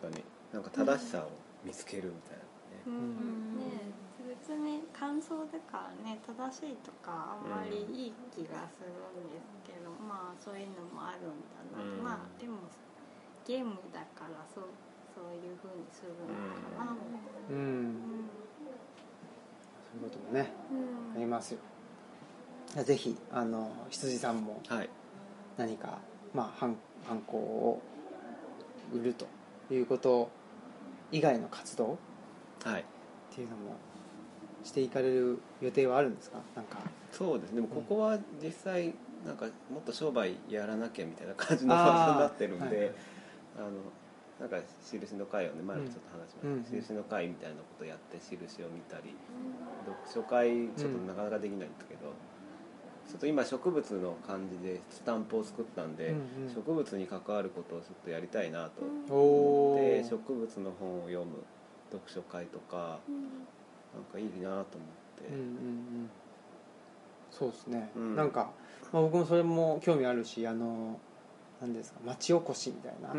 [0.00, 1.30] 確かになんか正しさを
[1.64, 2.48] 見つけるみたいなね。
[2.86, 3.58] うん。
[3.58, 12.04] ね別に感想だからね正しいとかあんまりいい気がするんですけど、まあそういうのもあるんだな、うん。
[12.04, 12.58] まあでも
[13.46, 14.64] ゲームだからそう
[15.14, 16.96] そういうふうにするのかな。
[17.50, 17.56] うん。
[17.56, 17.64] うん。
[17.64, 17.94] うん。
[19.92, 21.16] そういうこともねうん。
[21.16, 21.60] ありますよ。
[22.84, 24.90] ぜひあの羊さんもはい。
[25.56, 25.98] 何か
[26.32, 26.76] まあ犯
[27.06, 27.82] 犯行を
[28.92, 29.26] 売ると
[29.70, 30.30] いうこと
[31.10, 31.98] 以外の活動？
[32.64, 32.80] はい。
[32.80, 32.84] っ
[33.34, 33.76] ていうのも
[34.64, 36.38] していかれる予定はあるんですか？
[36.54, 36.78] なんか。
[37.12, 37.56] そうですね。
[37.56, 38.94] でもここは実際
[39.24, 42.94] なんかもっと商売やらなきゃみたいな感じの場所になってるんで
[43.56, 43.70] あの
[44.38, 46.80] なんか印の会をね前もちょっと話しました、うん。
[46.80, 49.16] 印の会みたいなことやって印を見たり
[49.86, 52.12] 読書会ちょっとなかなかできないんですけど、
[53.08, 56.54] ちょっと今植物の感じでスタンプを作ったんで、うんうん。
[56.54, 60.08] 植物に関わることをちょっとやりたいなと思ってー。
[60.08, 61.42] 植物の本を読む
[61.90, 63.22] 読書会とかうん。
[63.94, 66.10] なんかいいなと思って、うんうんうん。
[67.30, 68.14] そうですね、うん。
[68.16, 68.50] なんか、
[68.92, 71.00] まあ、僕もそれも興味あるしあの
[71.62, 73.16] 何ですか町おこしみたいな、う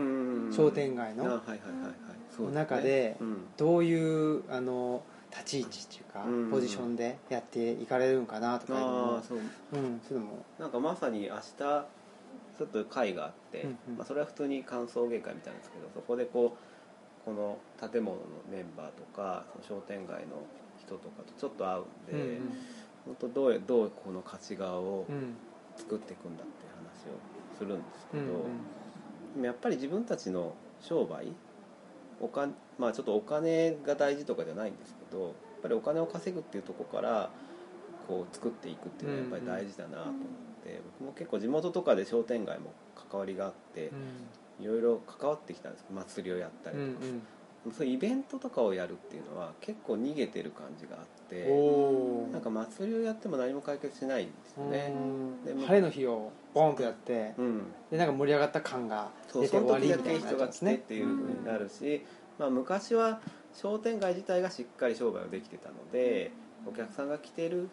[0.49, 0.53] ん。
[0.55, 1.93] 商店街のあはいはいはいはい。
[2.29, 2.61] そうですね。
[2.61, 3.37] 中でうん。
[3.57, 6.49] どういうあの立ち位置っていうか、うん。
[6.51, 9.37] ポジションでやっていかれるんかなとかいうのもああそう。
[9.37, 9.41] う
[9.77, 10.45] ん、そういうのも。
[10.59, 13.97] なんかまさに明日ちょっと会があって、うんうん。
[13.97, 20.43] まあ、それは普通に感想芸会みたいなんですけどそこでこうこの建物のメンバーとかその商店街の
[20.79, 22.57] 人とかとちょっと会うんで、うん
[23.05, 25.35] 本当どうやどうこの価値側をうん。
[25.77, 27.17] 作っていくんだっていう話を
[27.57, 28.33] するんですけうんど、
[29.35, 31.27] でもやっぱり自分たちの商売
[32.19, 37.29] お金まあちょっとお金が大事とかじゃないんですけどやっぱりお金を稼ぐっていうところから
[38.07, 40.15] こう作っていくっていうのはやっぱり大事だなと思っ
[40.63, 44.63] て、僕も結構地元とかで商店街も関わりがあってうん。
[44.63, 45.85] いろいろ関わってきたんです。
[45.89, 46.95] 祭りをやったりうん
[47.63, 54.93] とか、そうイベントとかをやるっていうのは結構逃げてる感じがあっておなんか祭りをやっても何も解決しないんですよね。
[55.45, 57.63] でも晴れの日をボーンとやってうん。
[57.89, 62.05] でなんか盛り上がった感が出て終わりみたいになけ人が来てっっちゃうんですねていうふうになるし、
[62.37, 63.21] まあ、昔は
[63.53, 66.31] 商店街自体がしっかり商売をできてたので
[66.65, 67.69] お客さんが来てる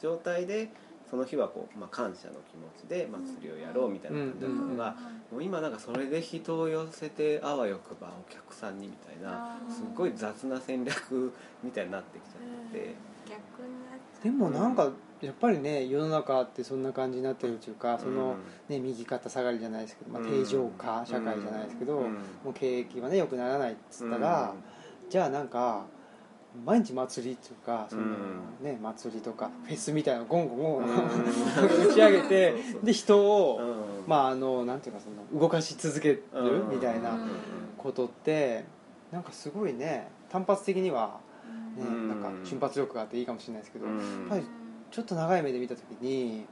[0.00, 0.70] 状態で
[1.10, 4.96] その日はこう、まあ、感謝の気持ちで祭りをやろうみたいな感じだったのが、
[5.32, 11.32] もう今なんかそれで人を寄せてあわよくばお客さんにみたいなすっごい雑な戦略
[11.64, 12.94] みたいになってきちゃって。
[13.28, 14.24] 逆になっちゃう。
[14.24, 18.36] でもなんかやっぱりね世の中ってそんな感じになってるっていうかその、
[18.68, 20.28] うんね、右肩下がりじゃないですけど、まあ、うん。
[20.28, 22.12] 定常化社会じゃないですけど、うん。
[22.12, 22.20] も
[22.50, 24.54] う景気はね良くならないっつったら、
[25.10, 25.84] じゃあなんか
[26.64, 28.64] 毎日祭りっていうかその、うん。
[28.64, 30.86] ね、祭りとかフェスみたいなのゴンゴンゴンうん。
[31.90, 33.62] 打ち上げてで人を、う
[34.06, 34.08] ん。
[34.08, 36.70] まああのなんていうかその動かし続けるうん。
[36.70, 37.28] みたいなうん。
[37.76, 38.64] ことって
[39.10, 41.18] なんかすごいね単発的には、
[41.76, 42.08] ねうん。
[42.08, 43.98] なんか瞬発力があっていいかもしれないですけど、うん。
[43.98, 44.44] やっぱり
[44.90, 46.46] ちょっと長い目で見た時に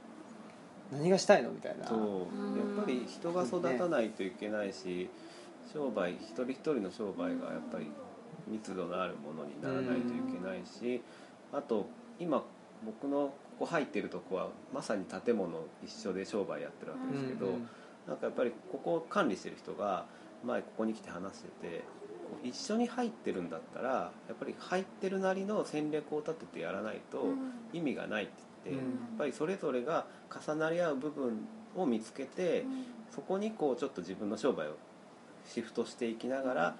[0.91, 1.87] 何がしたいのみたいな。
[1.87, 1.99] そう。
[1.99, 5.09] やっぱり人が育たないといけないし
[5.73, 7.91] 商売一人一人の商売がやっぱり
[8.49, 11.01] 密度のあるものにならないといけないし
[11.53, 11.87] あと
[12.19, 12.43] 今
[12.85, 15.49] 僕のここ入ってるとこはまさに建物
[15.85, 17.69] 一緒で商売やってるわけですけど、うん
[18.07, 20.05] なんかやっぱりここを管理してる人が
[20.43, 23.89] 前ここに来て話しててこう一緒に入ってるんだったら
[24.27, 27.27] やっぱり入ってるなりの戦略を立ててやらないと
[27.71, 28.33] 意味がないって
[28.65, 28.89] 言って、うん。
[28.89, 30.07] やっぱりそれぞれが
[30.47, 32.65] 重なり合う部分を見つけて
[33.13, 34.71] そこにこうちょっと自分の商売を
[35.45, 36.75] シフトしていきながら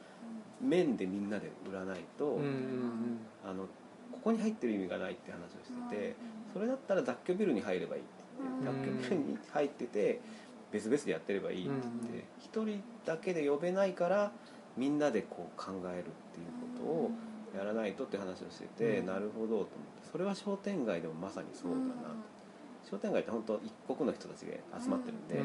[0.61, 3.67] 面でみんなで売らないと、うんうんあの
[4.11, 6.15] ここに入ってる意味がないって話をしてて
[6.51, 8.09] それだったら雑居ビルに入ればいいって
[8.63, 10.19] 言ってうん雑居ビルに入ってて
[10.71, 14.31] 別々でやってればいいって言って一人だけで呼べないから
[14.75, 16.03] みんなでこう考えるっ
[16.33, 16.47] ていう
[16.77, 17.11] ことを
[17.55, 19.05] やらないとって話をしてて、うん。
[19.07, 20.09] なるほどと思って。
[20.11, 21.83] それは商店街でもまさにそうだな
[22.89, 25.35] 商店街って本当一国の人たちが集まってるんで、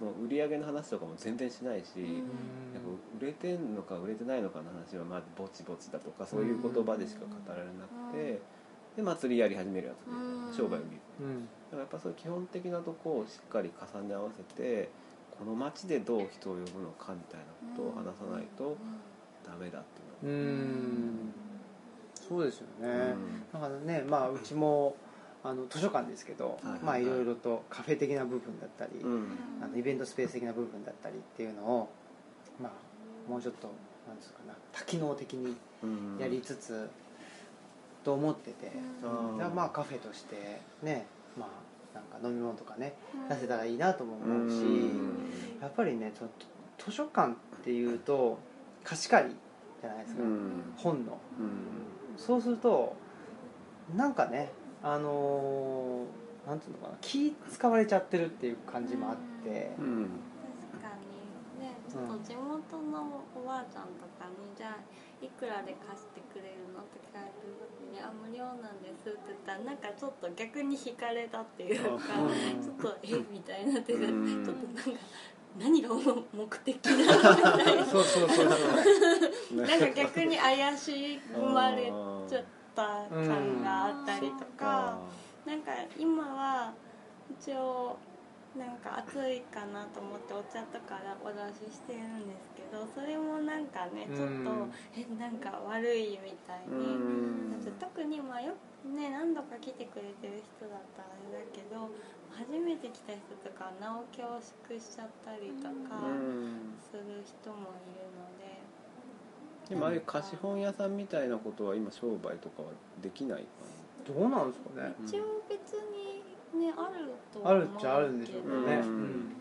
[0.00, 2.74] うんもう売り上げの話とかも全然しないし、うん。
[2.74, 2.88] なんか
[3.20, 8.40] 売れてんのか売れてないのかの話はまあぼちぼちだとかそういう言葉でしか語られなくて、
[8.96, 10.54] で祭りやり始めるやつでうん。
[10.54, 11.00] 商売を見る。
[11.20, 11.42] うん。
[11.44, 14.88] だからやっぱそういう基本的なとこをしっかり重ね合わせて
[15.30, 18.76] この街でどう人を呼ぶのかみたいなことを話さないと
[19.44, 21.32] ダメだってういうのはん。
[22.14, 23.16] そうですよね、
[23.52, 23.60] うん。
[23.60, 24.96] なんかねまあうちも
[25.44, 29.38] あの図書館ですけど、はいはいまあいろいろとカフェ的な部分だったり、うん。
[29.62, 31.90] あのイベントスペース的な部分だったりっていうのを
[32.60, 33.68] まあもうちょっと
[34.08, 36.18] なんですかな多機能的にうん。
[36.18, 36.88] やりつつ、
[38.04, 38.72] と思ってて、
[39.54, 41.06] まあカフェとしてね
[41.38, 41.46] ま
[41.94, 42.94] あなんか飲み物とかね
[43.28, 45.30] 出せたらいいなとも思うし、うん。
[45.60, 46.12] やっぱりね
[46.78, 48.38] 図書館っていうと
[48.82, 49.36] 貸し借り
[49.80, 50.62] じゃないですか、うん。
[50.76, 51.18] 本の。
[51.38, 52.18] うん。
[52.18, 52.96] そうすると
[53.94, 54.50] なんかね
[54.84, 59.72] あのーなんていうのかな気使われちゃってるっていう感じもあって。
[59.78, 60.08] う、ん。
[60.68, 61.72] 確かにね。
[61.88, 72.62] ちょっと地元のおばあちゃんとかに、じゃあいくらで貸してくれるのって聞かれる時に「あ無料なんです」って言ったらなんかちょっと逆に惹かれたっていうかうん。
[72.62, 75.00] ちょっと「えみたいになっててちょっうんとなんか
[75.58, 75.88] 何が
[76.34, 78.48] 目的なのみたいなそうそうそう。
[78.50, 79.64] そうな。
[79.76, 81.18] んか逆に怪し
[81.54, 81.86] まれ
[82.28, 82.44] ちゃっ
[82.74, 84.98] た感があったりとか。
[85.44, 86.72] なんか今は
[87.28, 87.98] 一応
[88.56, 98.56] なんか暑いかなと思ってお茶とかお出ししてるんですけどそれもなんかねちょっとうんえなんか悪いみたいになって特にまあよ
[98.88, 101.92] ね何度か来てくれてる人だったらあれだけど
[102.32, 106.00] 初めて来た人とかは名を恐縮しちゃったりとか
[106.88, 108.53] する人もいるので。
[109.68, 112.68] でもああいう貸本屋さんみたいなことは今商売とかは
[113.02, 113.44] できないか
[114.06, 114.94] どうなんですかね。
[115.06, 115.72] 一応別
[116.54, 118.88] にねあると思あうるっちゃあるんでしょうけどね、うん。
[118.88, 119.32] うん。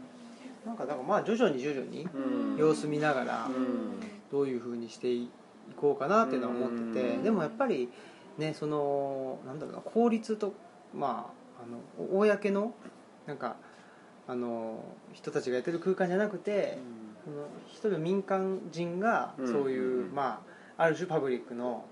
[0.66, 2.18] なんかだからまあ徐々に徐々にな、う
[2.56, 2.58] ん。
[2.58, 4.00] 様子見ながらうん。
[4.32, 5.30] どういうふうにしてい
[5.76, 7.24] こうかなっていうのは思ってて、うん。
[7.24, 7.90] でもやっぱり
[8.38, 10.54] ねそのなんだろうな効率と
[10.94, 12.74] まああの公の
[13.26, 13.58] なんか
[14.28, 16.86] あの人たちがやってる空間じゃなくて、その
[17.68, 19.48] 一人の民間人がうん。
[19.48, 20.16] そういう、うん。
[20.16, 20.42] ま
[20.78, 21.86] あある種パブリックの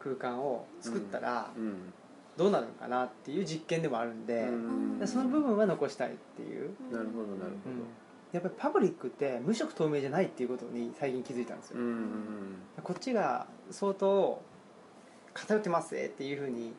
[0.00, 1.92] 空間を作ったらうん。
[2.36, 4.98] どうなるのかなっていう実験でもあるんで、うん。
[4.98, 7.52] でその部分は残したいっていう、なるほどなる
[8.32, 14.42] やっぱりパブリックって無色透明じゃないっていうことに最近気づいたんですよ、ほどうんこっちが相当
[15.32, 16.74] 偏ってますねっていうふうに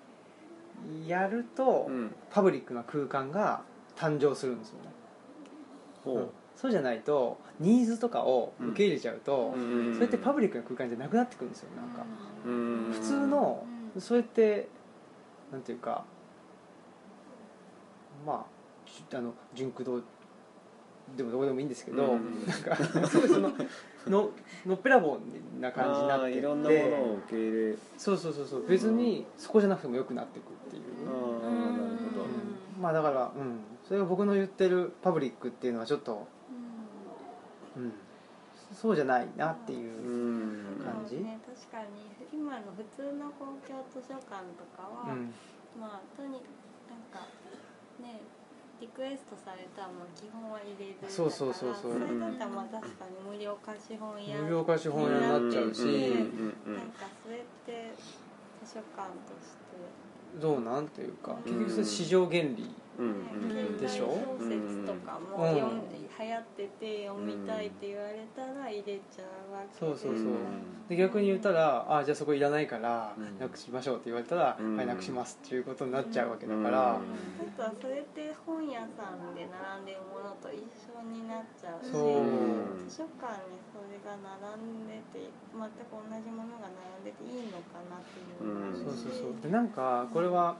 [1.07, 2.13] やると、うん。
[2.31, 3.61] パブリックな空間が
[3.95, 4.89] 誕生するんですよね。
[6.03, 9.93] ほそうじゃないとニーズとかを受け入れちゃうと、ううん。
[9.93, 12.05] それってパブリックな空間じゃなくなってくるんですよなんか、
[12.45, 12.89] うん。
[12.91, 14.67] 普通のうんそれって
[15.51, 16.03] なんていうか
[18.25, 18.45] まあ
[19.09, 20.03] じあの純駆動
[21.15, 22.45] でもどこでもいいんですけど、うん。
[22.45, 22.75] なんか
[23.07, 23.51] すごいその
[24.07, 24.29] の
[24.65, 28.67] のっぺらぼうな感じになっていろんなものを受け入れそうそうそうそう。
[28.67, 32.23] 別にそこじゃなくてもよくなっていくっていう、ああなるほど。
[32.23, 32.81] うん。
[32.81, 33.59] まあだからうん。
[33.87, 36.27] それが僕の言ってるパブリックっていうのはちょっと、
[37.75, 37.93] うん、
[38.73, 40.83] そうじゃないなっていうう、ん。
[40.83, 41.15] 感じ。
[41.15, 42.15] そうね確かに。
[42.31, 45.33] 今の普通の公共図書館とかは、うん。
[45.79, 47.27] まあとになんか
[48.01, 48.21] ね
[48.79, 51.93] リクエストされたらもう基本は入れるそうそうそうそう。
[51.93, 57.93] それだったらまあ確かに無料貸本屋無料貸本屋になっちゃうし、なんかそれって
[58.63, 60.39] 図書館として。
[60.41, 60.87] どうなん？
[60.89, 61.53] というかうん。
[61.53, 62.75] 結局それ市場原理
[63.79, 64.07] でしょ
[64.39, 65.53] 小説とかもうん。
[65.55, 69.77] 読んで流行ってて読みたいって言われたら入れちゃうわけ。
[69.77, 70.23] そうそうそう。
[70.23, 70.87] うん。
[70.87, 73.37] で逆に言ったら「あじゃあそこいらないからうん。
[73.39, 74.77] なくしましょう」って言われたら「うん。
[74.77, 76.71] はいなくします」っていうことになっちゃうわけだかうらん。
[76.71, 76.99] あ
[77.57, 89.41] とはそれって本屋さんで並んでるものと一緒になっちゃうし図書館にそれが並んでて全く同じものが並んでていいのかなっていうそうそうそう。
[89.41, 90.55] でなんかこれは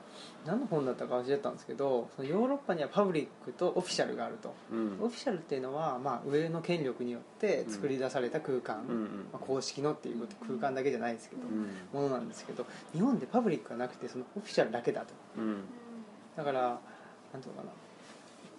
[0.46, 4.54] 何の本だったか忘れちゃったんですけどそのヨーロッパにはパブリックとオフィシャルがあると。
[4.72, 4.98] うん。
[5.02, 9.06] オフィシャルっていうのは、まあ、上の権力によって作り出された空間、うんうん。
[9.32, 15.08] まあ、公式のっていうこと空間だけじゃないですけど、うんものなんですけど日本でパブリックがなくてそのオフィシャルだけだと。
[15.38, 15.64] うん。
[16.36, 17.72] だからなんていうのかな。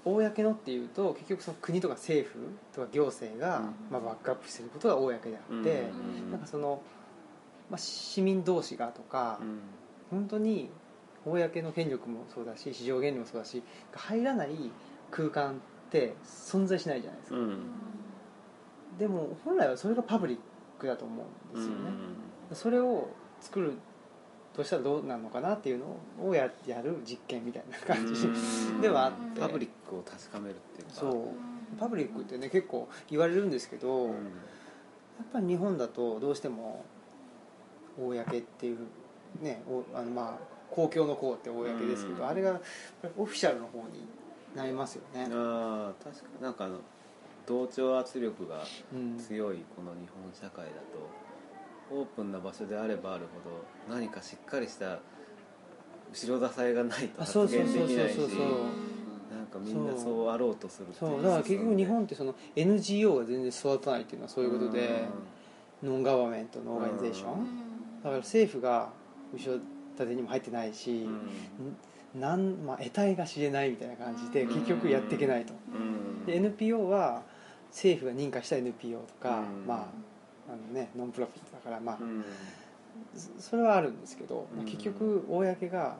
[0.05, 2.39] 公のっていうと結局その国とか政府
[2.73, 3.64] とか行政が、うん。
[3.91, 5.91] まあ、バックアップしてることが公であって、
[6.25, 6.31] うん。
[6.31, 6.81] なんかその、
[7.71, 9.59] まあ、市民同士がとか、うん。
[10.11, 10.71] 本当に
[11.27, 13.62] 公の権力もそうだし市場原理もそうだし
[13.93, 14.49] が入らない
[15.11, 15.55] 空間っ
[15.91, 17.59] て存在しないじゃないですか、うん。
[18.99, 20.39] でも本来はそれがパブリッ
[20.79, 21.24] クだと思
[21.55, 21.91] うんですよね、
[22.53, 23.09] それを
[23.41, 23.72] 作る
[24.55, 28.27] としたらどうなるのかなっていうのをややる実験みたいな感じ。
[28.27, 28.29] う
[28.74, 28.81] ん。
[28.81, 29.41] ではあって。
[29.41, 30.95] パブリックを確かめるっていうか。
[30.95, 31.79] そう。
[31.79, 34.12] パブリックってね結構言われるんですけど、うん。
[34.12, 34.16] や
[35.22, 36.85] っぱり日本だとどうしても
[37.99, 38.79] 公っていう
[39.41, 42.29] ねおあのまあ公共の公って公ですけど、うん。
[42.29, 42.61] あれが
[43.17, 44.07] オフィシャルの方に
[44.55, 46.43] なりますよね、ああ確かに。
[46.43, 46.79] なんかあの
[47.47, 49.17] 同調圧力がうん。
[49.19, 54.99] 強いこの日本社会だとオープンな場所であればあるほど何かしっかりした
[56.12, 61.23] 後ろ支えがないとあそう発そうそう言できないしそうそうなんかみんなそうあろうとするそう。
[61.23, 65.05] だから結局日本ってその NGO が全然育たないっていうのはそういうことで、
[65.83, 68.91] ノンガバメントのオーガニゼーション、だから政府が
[69.33, 69.61] 後ろ
[69.97, 71.07] 盾にも入ってないし
[72.14, 72.20] う、ん。
[72.20, 74.55] なんまあ、得体が知れないみたいな感じでうん。
[74.55, 76.26] 結局やっていけないと、うん。
[76.26, 77.22] で NPO は
[77.70, 79.66] 政府が認可した NPO とか、うん。
[79.66, 79.86] まあ
[80.49, 82.24] あのね、ノンプロフィットだから、まあうん。
[83.14, 84.64] そそれはあるんですけど、まあうん。
[84.66, 85.97] 結局公が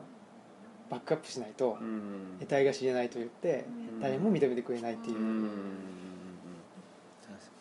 [0.89, 2.37] バックアップしないとうん。
[2.39, 3.99] 得体が知れないと言ってうん。
[3.99, 5.15] 誰も認めてくれないっていう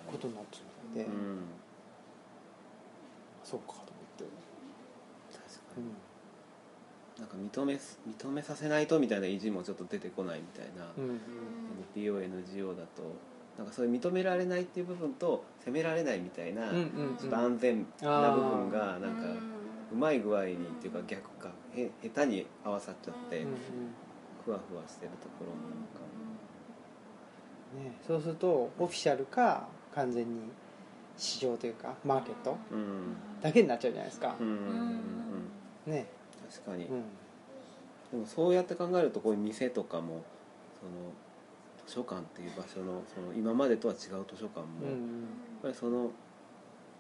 [0.07, 1.07] ことになっちゃうので、
[3.45, 3.85] そうかと思っ
[4.17, 4.25] て、
[5.33, 6.06] 確かに
[7.19, 11.21] なんか認め認めさせないとみたいな意地もちょっと出てこないみたいな、うんうん。
[11.95, 13.03] NPONGO だと
[13.57, 19.23] なんかそういう認められないっていう部分と責められないみたいな、うんうんちょっと安全な部分がなんか
[19.93, 23.57] うまい具合にっていうか逆かへ下手に合わさっちゃって、うんうん。
[24.45, 26.07] ふわふわしてるところもなんか
[27.91, 30.41] ね、そうするとオフィシャルか完全に
[31.17, 33.17] 市場というかマーケットうん。
[33.43, 34.37] だけになっちゃうじゃないですか。
[34.39, 34.55] うん、うん
[35.87, 35.93] うん。
[35.93, 36.07] ね
[36.51, 37.03] 確かに、うん。
[38.13, 40.23] でもそうやって考えるとこういう店とかも
[40.81, 41.13] その
[41.87, 45.27] 図書館っていう場所のその今までとは違う図書館も、やっうん。
[45.63, 46.11] ぱりその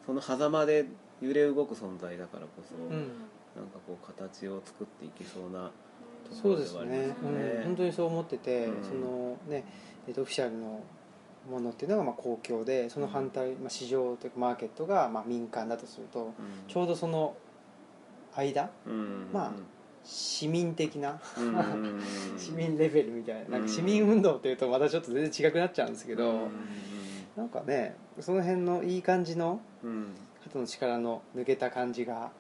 [0.05, 0.87] その狭間で
[1.21, 2.91] 揺れ動く存在だからこそ、うん。
[3.57, 5.71] なんかこう形を作っていけそうな
[6.25, 7.39] とこそうですろではありますね。
[7.39, 8.85] ようん、本当にそう思ってて、うん。
[8.85, 9.65] そのね、
[10.07, 10.83] えっとオフィシャルの
[11.51, 16.33] ものっていうのがまあ公共でその反対、まあ、市場というかマーケットがまあ民間だとするとうん。
[16.69, 17.35] ちょうどその
[18.37, 18.71] 間？
[18.87, 19.29] うん。
[19.33, 19.53] まあ
[20.05, 21.21] 市民的な？
[21.37, 21.49] うん。
[21.49, 21.61] う
[21.99, 22.03] ん
[22.39, 23.51] 市民レベルみたいな。
[23.51, 23.61] なん。
[23.63, 26.51] うんか市民運動っていうとまたちょっと全然違くなっちゃうんですけど、うん。
[27.37, 30.15] なんかねその辺のいい感じのうん。
[30.45, 32.31] 肩の力の抜けた感じが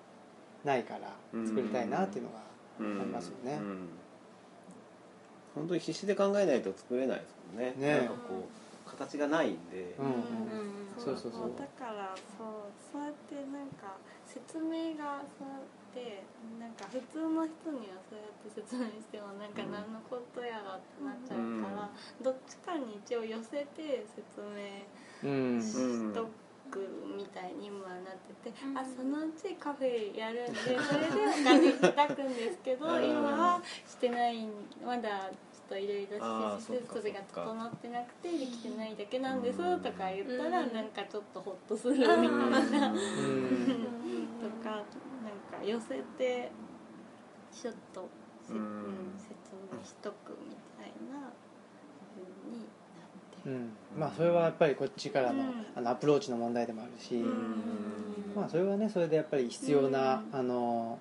[0.65, 1.13] ないから
[1.45, 2.39] 作りたいなっていうのが
[2.79, 3.59] うんありますよね。
[3.61, 3.89] うん。
[5.57, 7.75] 本当に必死で考えないと作れないですもんね。
[7.79, 7.97] ね。
[7.99, 8.47] なんかこ
[8.87, 10.07] 形がないんで、うん。
[10.07, 10.13] うん
[10.97, 11.41] そうそうそう。
[11.41, 12.47] そうだからそう
[12.93, 15.49] そうやってなんか説明がそう
[15.97, 16.21] て
[16.61, 21.89] なんか普通の人にはそうやって説明してもなんか何のことやらってなっちゃうから、
[22.21, 24.85] どっちかに一応寄せて説明
[25.25, 25.63] うん。
[25.63, 26.29] しと
[26.69, 26.85] く
[27.17, 28.79] みたいに今はなってて、うん。
[28.79, 33.05] あそのうちカフェやるんで それでお金いただくんですけどうん。
[33.05, 34.47] 今はしてない。
[34.85, 39.81] まだちょっといろいろ施設備が整ってなくてできてないだけなんですうん。
[39.81, 40.73] とか言ったらうん。
[40.73, 42.23] なんかちょっとホッとするみたいな。
[42.23, 44.29] うん。
[44.39, 44.85] とか
[45.65, 46.51] 寄せて
[47.53, 48.09] ちょっと
[48.47, 48.67] せ、ううんん、
[49.19, 49.33] 説
[49.73, 51.31] 明しとくみたいな
[52.15, 53.71] 風になってうん。
[53.99, 55.67] まあそれはやっぱりこっちからの,、うん。
[55.75, 58.35] あのアプローチの問題でもあるし、うん。
[58.35, 60.39] まあそれはねそれでやっぱり必要な、うん。
[60.39, 60.99] あの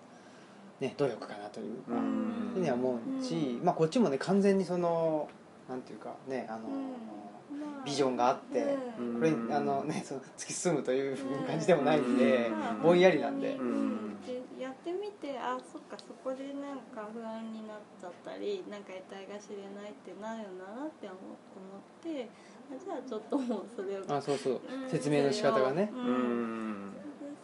[0.79, 2.51] ね努力かなというか、うん。
[2.53, 3.65] ふうには思うし、うん。
[3.65, 5.29] まあこっちもね完全にその
[5.69, 9.19] なんていうかねあの、まあビジョンがあってうん。
[9.19, 12.81] これあのねその突き進むという感じでもないんで、うん。
[12.81, 14.21] ぼんやりなんで、うん。
[14.25, 14.41] でや
[14.85, 22.29] ってみてあそっかそこでなんか不安になっちゃったりなんか得体が知れないってなるんだなって思思って
[22.69, 25.89] あじゃあちょっともうそれをあそうそう、うん説明の仕方がね。
[25.89, 26.93] ううん。
[26.93, 26.93] ん。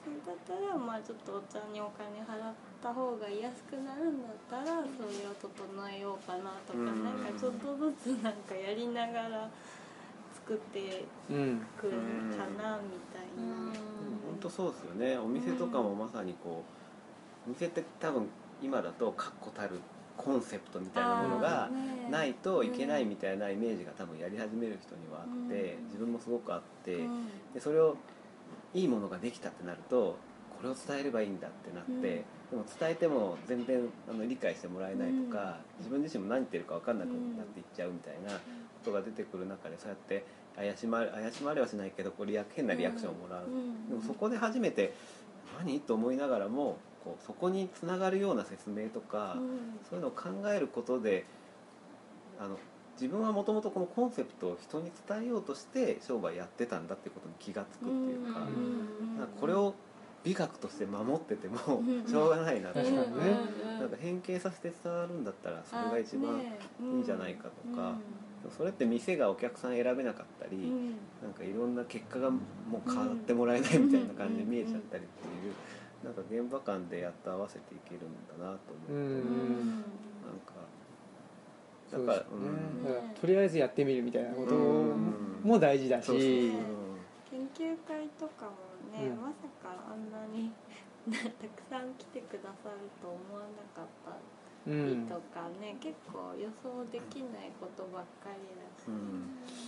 [0.06, 5.50] それだったらまあちょっとお茶にお金払った方が安くなるんだったらそれを整
[5.90, 7.04] えようかなとか、うん。
[7.04, 9.50] なんかちょっとずつなんかやりながら
[10.34, 11.98] 作ってうんくる
[12.38, 13.74] かなみたいな。
[14.30, 15.18] 本当そうですよね。
[15.18, 16.81] お店とかもまさにこうお
[17.48, 18.28] 店って多分
[18.62, 19.80] 今だと確固たる
[20.18, 21.70] コンセプトみたいなものが
[22.10, 25.86] ないといけないみたいなイメージが多分やり始める人にはあってうん。
[25.86, 27.26] 自分もすごくあってうん。
[27.54, 27.98] でそれを
[28.74, 30.18] いいものができたってなると
[30.58, 32.02] これを伝えればいいんだってなって、うん。
[32.02, 32.24] で
[32.54, 38.40] も伝えても全然あの理解してもらえないとか、自分自身も何言ってるか分かんなくなっていっちゃうみたいなこ
[38.86, 40.24] とが出てくる中でそうやって
[40.56, 43.90] 怪しまれ怪しまれはしないけどこうリア変なリアクションをもらう、うん。
[43.90, 44.94] でもそこで初めて
[45.58, 45.80] 何？
[45.80, 49.80] と思いながらもこうそこにつながるような説明とか、うん。
[49.90, 51.26] そういうのを考えることで
[52.40, 52.58] あの
[53.02, 58.48] 自分はもともとこのコンセプトを人に伝えようとして商売やってたんだってことに気が付くっていうか,、
[59.40, 59.74] これを
[60.24, 63.38] 美学として守っててもうんしょうがないなとか、確かにね
[63.80, 67.96] なんか変形させて伝わるんだったらそれが一番いいんじゃないかとか、
[68.56, 70.72] それって店がお客さん選べなかったり、
[71.24, 72.38] なんかいろんな結果がも
[72.86, 75.54] う変わってもらえないみたいな感じで見えちゃったりっていう、
[76.04, 79.58] なんか現場間でやっと合わせていけるんだなと思うと、うん。
[79.72, 80.54] なんか
[81.92, 85.42] だかんだからとりあえずやってみるみたいなことうん。
[85.44, 88.52] も大事だし、研究会とかも
[88.98, 89.22] ね、うん。
[89.22, 90.52] まさかあんなに
[91.12, 91.30] たく
[91.70, 94.18] さん来てくださると思わなかった
[94.70, 99.38] うんりとかね、結構予想できないことばっかりだし、うん。
[99.46, 99.61] ね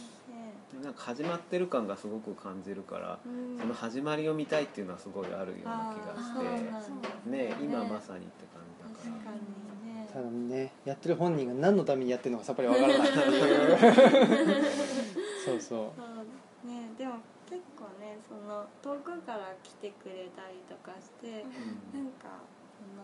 [0.81, 3.59] なんか始まってる感がすごく感じるから、うん。
[3.59, 6.33] その始まりを見たいっていうのはすごいあるような気がし
[7.25, 9.11] てね今まさにって感じだから。
[9.11, 10.09] 確かにね。
[10.11, 10.71] ただね。
[10.85, 12.97] やってる本人が何のためにやってるのかさっぱりわからない。
[12.97, 14.63] っていう
[15.45, 15.61] そうそう。
[15.61, 16.03] そ
[16.65, 17.15] うねでも
[17.49, 21.43] 結構ねその遠くから来てくれたりとかして、
[21.93, 22.41] なんか
[22.79, 23.03] その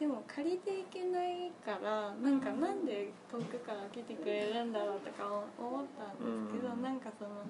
[0.00, 5.28] でも借りていけないからなんかなんで遠くから来てくれるんだろうとか
[5.60, 6.82] 思ったんですけど、うん。
[6.82, 7.44] なんかその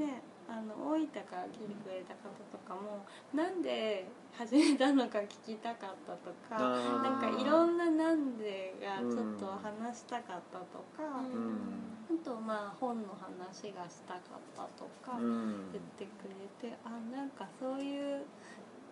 [0.00, 3.04] ねあの大分から来てくれた方とかも
[3.36, 6.58] なんで始めたのか聞きたかったとか。
[7.04, 12.18] なんかいろんななんでがちょっと話したかったとか、うん。
[12.20, 15.70] あとまあ本の話がしたかったとかうん。
[15.72, 16.24] 言ってく
[16.64, 18.24] れて、あなんかそういう、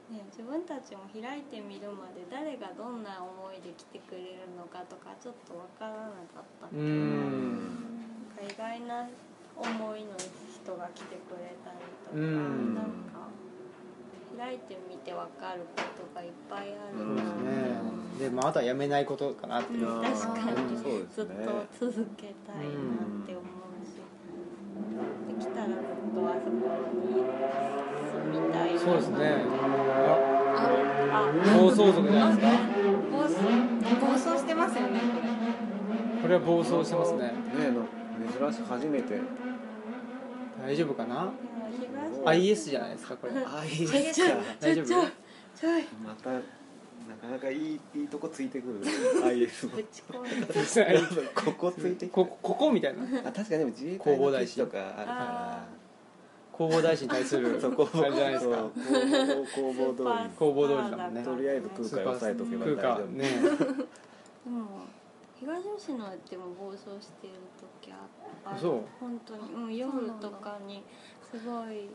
[0.08, 6.68] ね、自分たちも開いてみるまで誰がどんな思いで来てくれるのかとかちょっとわからなかった。
[6.68, 7.60] けど、うん
[8.32, 8.48] なん。
[8.48, 9.04] か意外な
[9.54, 12.74] 思いの人が来てくれたりとか、うん。
[12.74, 13.28] なんか
[14.38, 16.96] 開いてみてわかることがいっぱいある。
[16.96, 18.30] そうなですね。
[18.30, 20.78] でまああとはやめないことかなっていう、うん確かに。
[20.78, 22.66] そうですずっねと続けたいなっ
[23.26, 24.00] て思うし、
[25.28, 26.56] できたらずっとあそこ
[26.96, 27.20] に
[28.78, 29.44] そうですね。
[31.58, 32.50] 暴走族じゃないですか？
[33.12, 33.34] 暴走
[34.00, 35.00] 暴走してますよね
[36.22, 36.34] これ。
[36.34, 37.18] は暴走してますね。
[37.18, 37.84] ねえの
[38.40, 39.18] 珍しい初めて。
[40.60, 41.32] 大丈夫かな？
[41.80, 43.32] でも東 IS じゃないですかこれ。
[43.34, 44.34] あいいはいですか。
[44.60, 45.02] 大丈夫？
[46.04, 46.38] またな
[47.16, 48.80] かなかいいいいとこついてくる
[49.26, 49.72] IS も。
[51.34, 53.02] ここついてくこるここみたいな。
[53.28, 55.64] あ確かにでも自衛隊の基地とかあるかあ
[56.58, 58.56] 弘法大師に対するらそこあれじゃないですか。
[59.54, 61.22] 工房通り工房通りだもんね。
[61.22, 63.06] とりあえず空海を押さえとけば大空丈夫。
[63.06, 63.28] かね。
[64.44, 64.66] でも
[65.38, 67.34] 東吉野でも暴走してる
[67.80, 67.96] 時あ
[68.44, 68.80] ああるそう。
[68.98, 70.82] 本当に、うん、夜とかに
[71.30, 71.88] すごいうる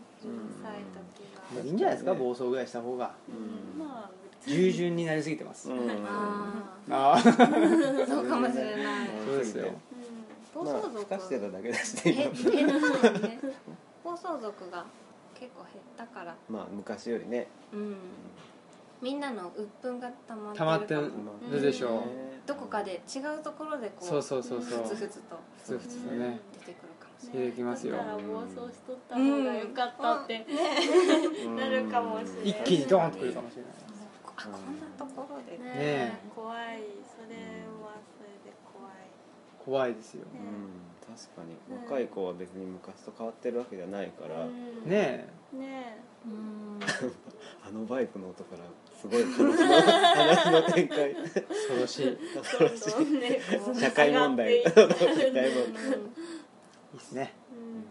[0.63, 3.13] さい時が、いいんじゃないですか暴走ぐらいした方が。
[3.27, 3.85] うん。
[3.85, 4.11] まあ
[4.47, 5.89] 従順になりすぎてます、うん。
[6.05, 7.19] ああああ
[8.07, 9.09] そうかもしれない。
[9.25, 9.67] そうですよ。
[10.55, 12.31] うん、暴まあ走族ふかしてただけだしね
[14.03, 14.85] 暴走族が
[15.33, 16.35] 結構減ったから。
[16.49, 17.47] まあ昔よりね。
[17.73, 17.97] うん。
[19.01, 21.11] みんなの鬱憤が溜まってる溜まってる
[21.51, 22.01] るでしょう、
[22.45, 24.83] どこかで違うところでこうそうそうそうそう。
[24.83, 26.39] ふつふつとふつふつとね。
[26.53, 27.97] 出てくるかもし出てきますよ。
[27.97, 30.45] だから暴走しとった方が良かったって、
[31.45, 31.55] うん。
[31.57, 32.49] なるかもしれない。
[32.49, 33.71] 一気にドーンとくるかもしれない。
[33.71, 33.83] れない
[34.37, 36.19] あこんなところでね。
[36.33, 36.57] 怖い。
[37.03, 37.35] それ
[37.83, 38.93] はそれで怖い。
[39.65, 40.23] 怖いですよ。
[40.33, 41.75] うん確かに。
[41.83, 44.89] 若い子は別に昔と変わってるわけじゃないから、うん。
[44.89, 46.79] ねねうん
[47.67, 48.63] あのバイクの音から
[48.99, 51.09] すごい 話の話の展開。
[51.11, 52.03] え恐ろしい。
[52.05, 54.63] いいえどんどんねこう 社会問題。
[54.63, 55.91] 下がってい社会問題
[56.93, 57.33] ですね。
[57.51, 57.85] うん。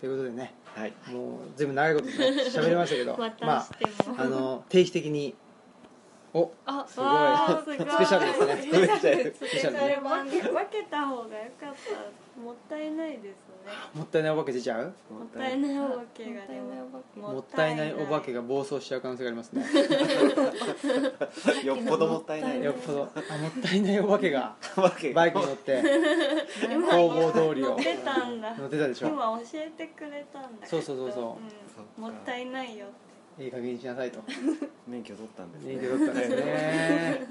[0.00, 0.54] ということでね。
[0.74, 0.92] はい。
[1.10, 2.12] もう全部長いことね
[2.48, 3.16] 喋りましたけど。
[3.16, 5.34] またましても、ああの定期的に
[6.32, 7.06] おあすごい。
[7.06, 7.76] わーすごい。
[7.78, 8.56] スペシャルですね。
[8.62, 11.74] スペシャルスペシャルで分け分けた方が良かっ
[12.29, 13.34] たもったいないですね。
[13.94, 14.84] もったいないお化け出ちゃう？
[15.12, 19.64] もったいないお化けがでももったいないお化けが暴走しちゃう可能性がありますね。
[21.64, 23.02] よっぽどもったいないよっぽど。
[23.02, 23.04] あ
[23.38, 24.54] もったいないお化けが
[25.14, 25.82] バイクに乗って
[26.90, 27.70] 工房通りを。
[27.70, 28.54] 乗ってたんだ。
[28.56, 29.08] 乗ってたでしょ。
[29.08, 30.66] 今教えてくれたんだ。
[30.66, 31.24] そうそうそうそう。
[31.98, 32.86] うん、もったいないよ
[33.38, 34.20] いい加減にしなさいと。
[34.86, 37.26] 免許取ったんです免許取ったんですね。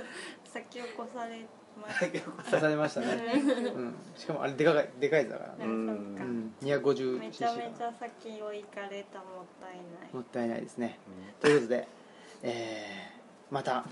[0.46, 1.46] 先を越され
[1.80, 3.08] ました刺されましたね、
[3.76, 5.50] うん、しかもあれでかいでかいやつだから。
[5.56, 10.14] ね、うんうん、250cc めちゃめちがゃ先を行かれたもったいない。
[10.14, 11.00] もったいないですね。
[11.40, 11.88] ということで、
[12.44, 13.86] えー、または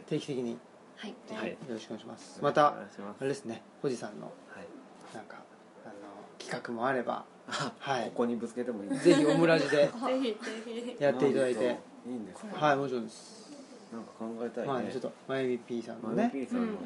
[0.00, 0.04] い。
[0.06, 0.56] 定期的によ
[0.96, 1.14] はい。
[1.34, 1.56] はい。
[1.68, 2.38] ろしくお願いします。
[2.42, 3.16] またお願いします。
[3.20, 5.14] あれですねおじさんのはい。
[5.14, 5.36] なんか
[5.84, 5.94] あの
[6.38, 8.04] 企画もあればあはい。
[8.06, 8.98] ここにぶつけてもいい。
[8.98, 9.76] ぜひオムラジで。
[9.86, 9.90] ぜ
[10.20, 10.36] ひぜ
[10.98, 11.02] ひ。
[11.02, 11.76] やっていただいて。
[12.06, 12.76] いいんですかはい。
[12.76, 13.50] もちろんです、
[13.92, 14.68] なんか考えたいね。
[14.68, 16.78] まあねちょっとまゆみ P さんのマネねピーさんの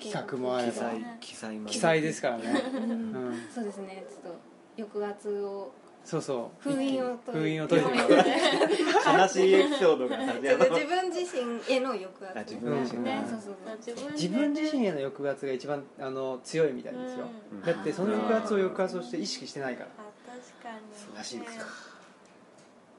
[0.00, 0.72] 企画もあれば。
[0.72, 2.82] 記載記載まで記載ですからね、うん。
[2.82, 4.04] うん、そうですね。
[4.08, 4.38] ちょっと
[4.76, 5.72] 抑圧を
[6.04, 6.70] そうそう。
[6.70, 13.26] 封印を解い封印を解いてもらう悲しいエピソードが自分自身への抑あ圧自分自身ねね。
[13.28, 13.54] そうそう。
[13.96, 17.62] そう自分自身への抑圧が一番あの強いみたいですよ、うん。
[17.62, 19.90] だってその抑圧を抑圧をして意識してないから。
[19.98, 20.80] あ確かに。
[20.96, 21.58] そうらしいです。
[21.58, 21.64] か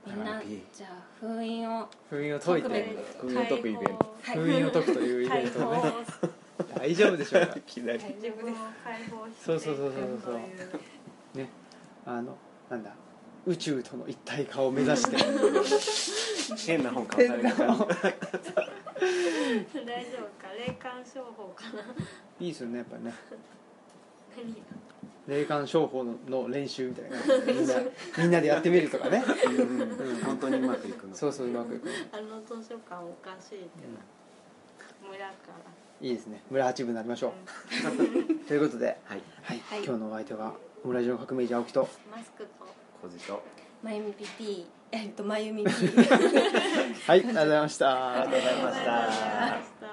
[0.08, 0.42] みんな
[0.74, 1.88] じゃあ封印を。
[2.10, 2.98] 封印を解いて。
[3.20, 3.90] 封印を解くイベント。
[4.22, 5.82] はい封印を解くというイベントをね。
[6.76, 7.56] 大丈夫でしょうか？
[7.58, 8.00] いきなり。
[8.00, 11.38] 大丈自分を夫です解放してそうそうそうそうそう。
[11.38, 11.50] ね。
[12.06, 12.38] あの
[12.72, 12.92] なんだ
[13.46, 15.18] 宇宙との一体化を目指して。
[16.68, 17.88] 変な本買わされる感じ大丈
[20.20, 20.48] 夫か？
[20.58, 21.82] 霊感商法かな？
[22.40, 23.14] いいですよねやっぱりね
[25.28, 27.18] 霊感商法のの練習みたいな。
[27.18, 27.74] 感じでみんな
[28.18, 29.24] みんなでやってみるとかね。
[29.48, 31.16] うんうん本当にうまくいくの。
[31.16, 33.68] そうそううまくいくあの図書館おかしいって。
[35.02, 36.06] な村から。
[36.08, 36.42] いいですね。
[36.50, 37.32] 村八部になりましょう。
[38.48, 39.22] ということで、はい。
[39.44, 39.60] はい。
[39.66, 39.84] はい。
[39.84, 40.54] 今日のお相手は
[40.84, 41.88] オムラジオ革命児青木と。
[42.10, 42.50] マスクと。
[43.02, 43.44] 小じと。
[43.84, 48.22] まゆみ PP えっとまゆみ P はいありがとうございました。
[48.22, 48.84] ありがとうございまし
[49.80, 49.91] た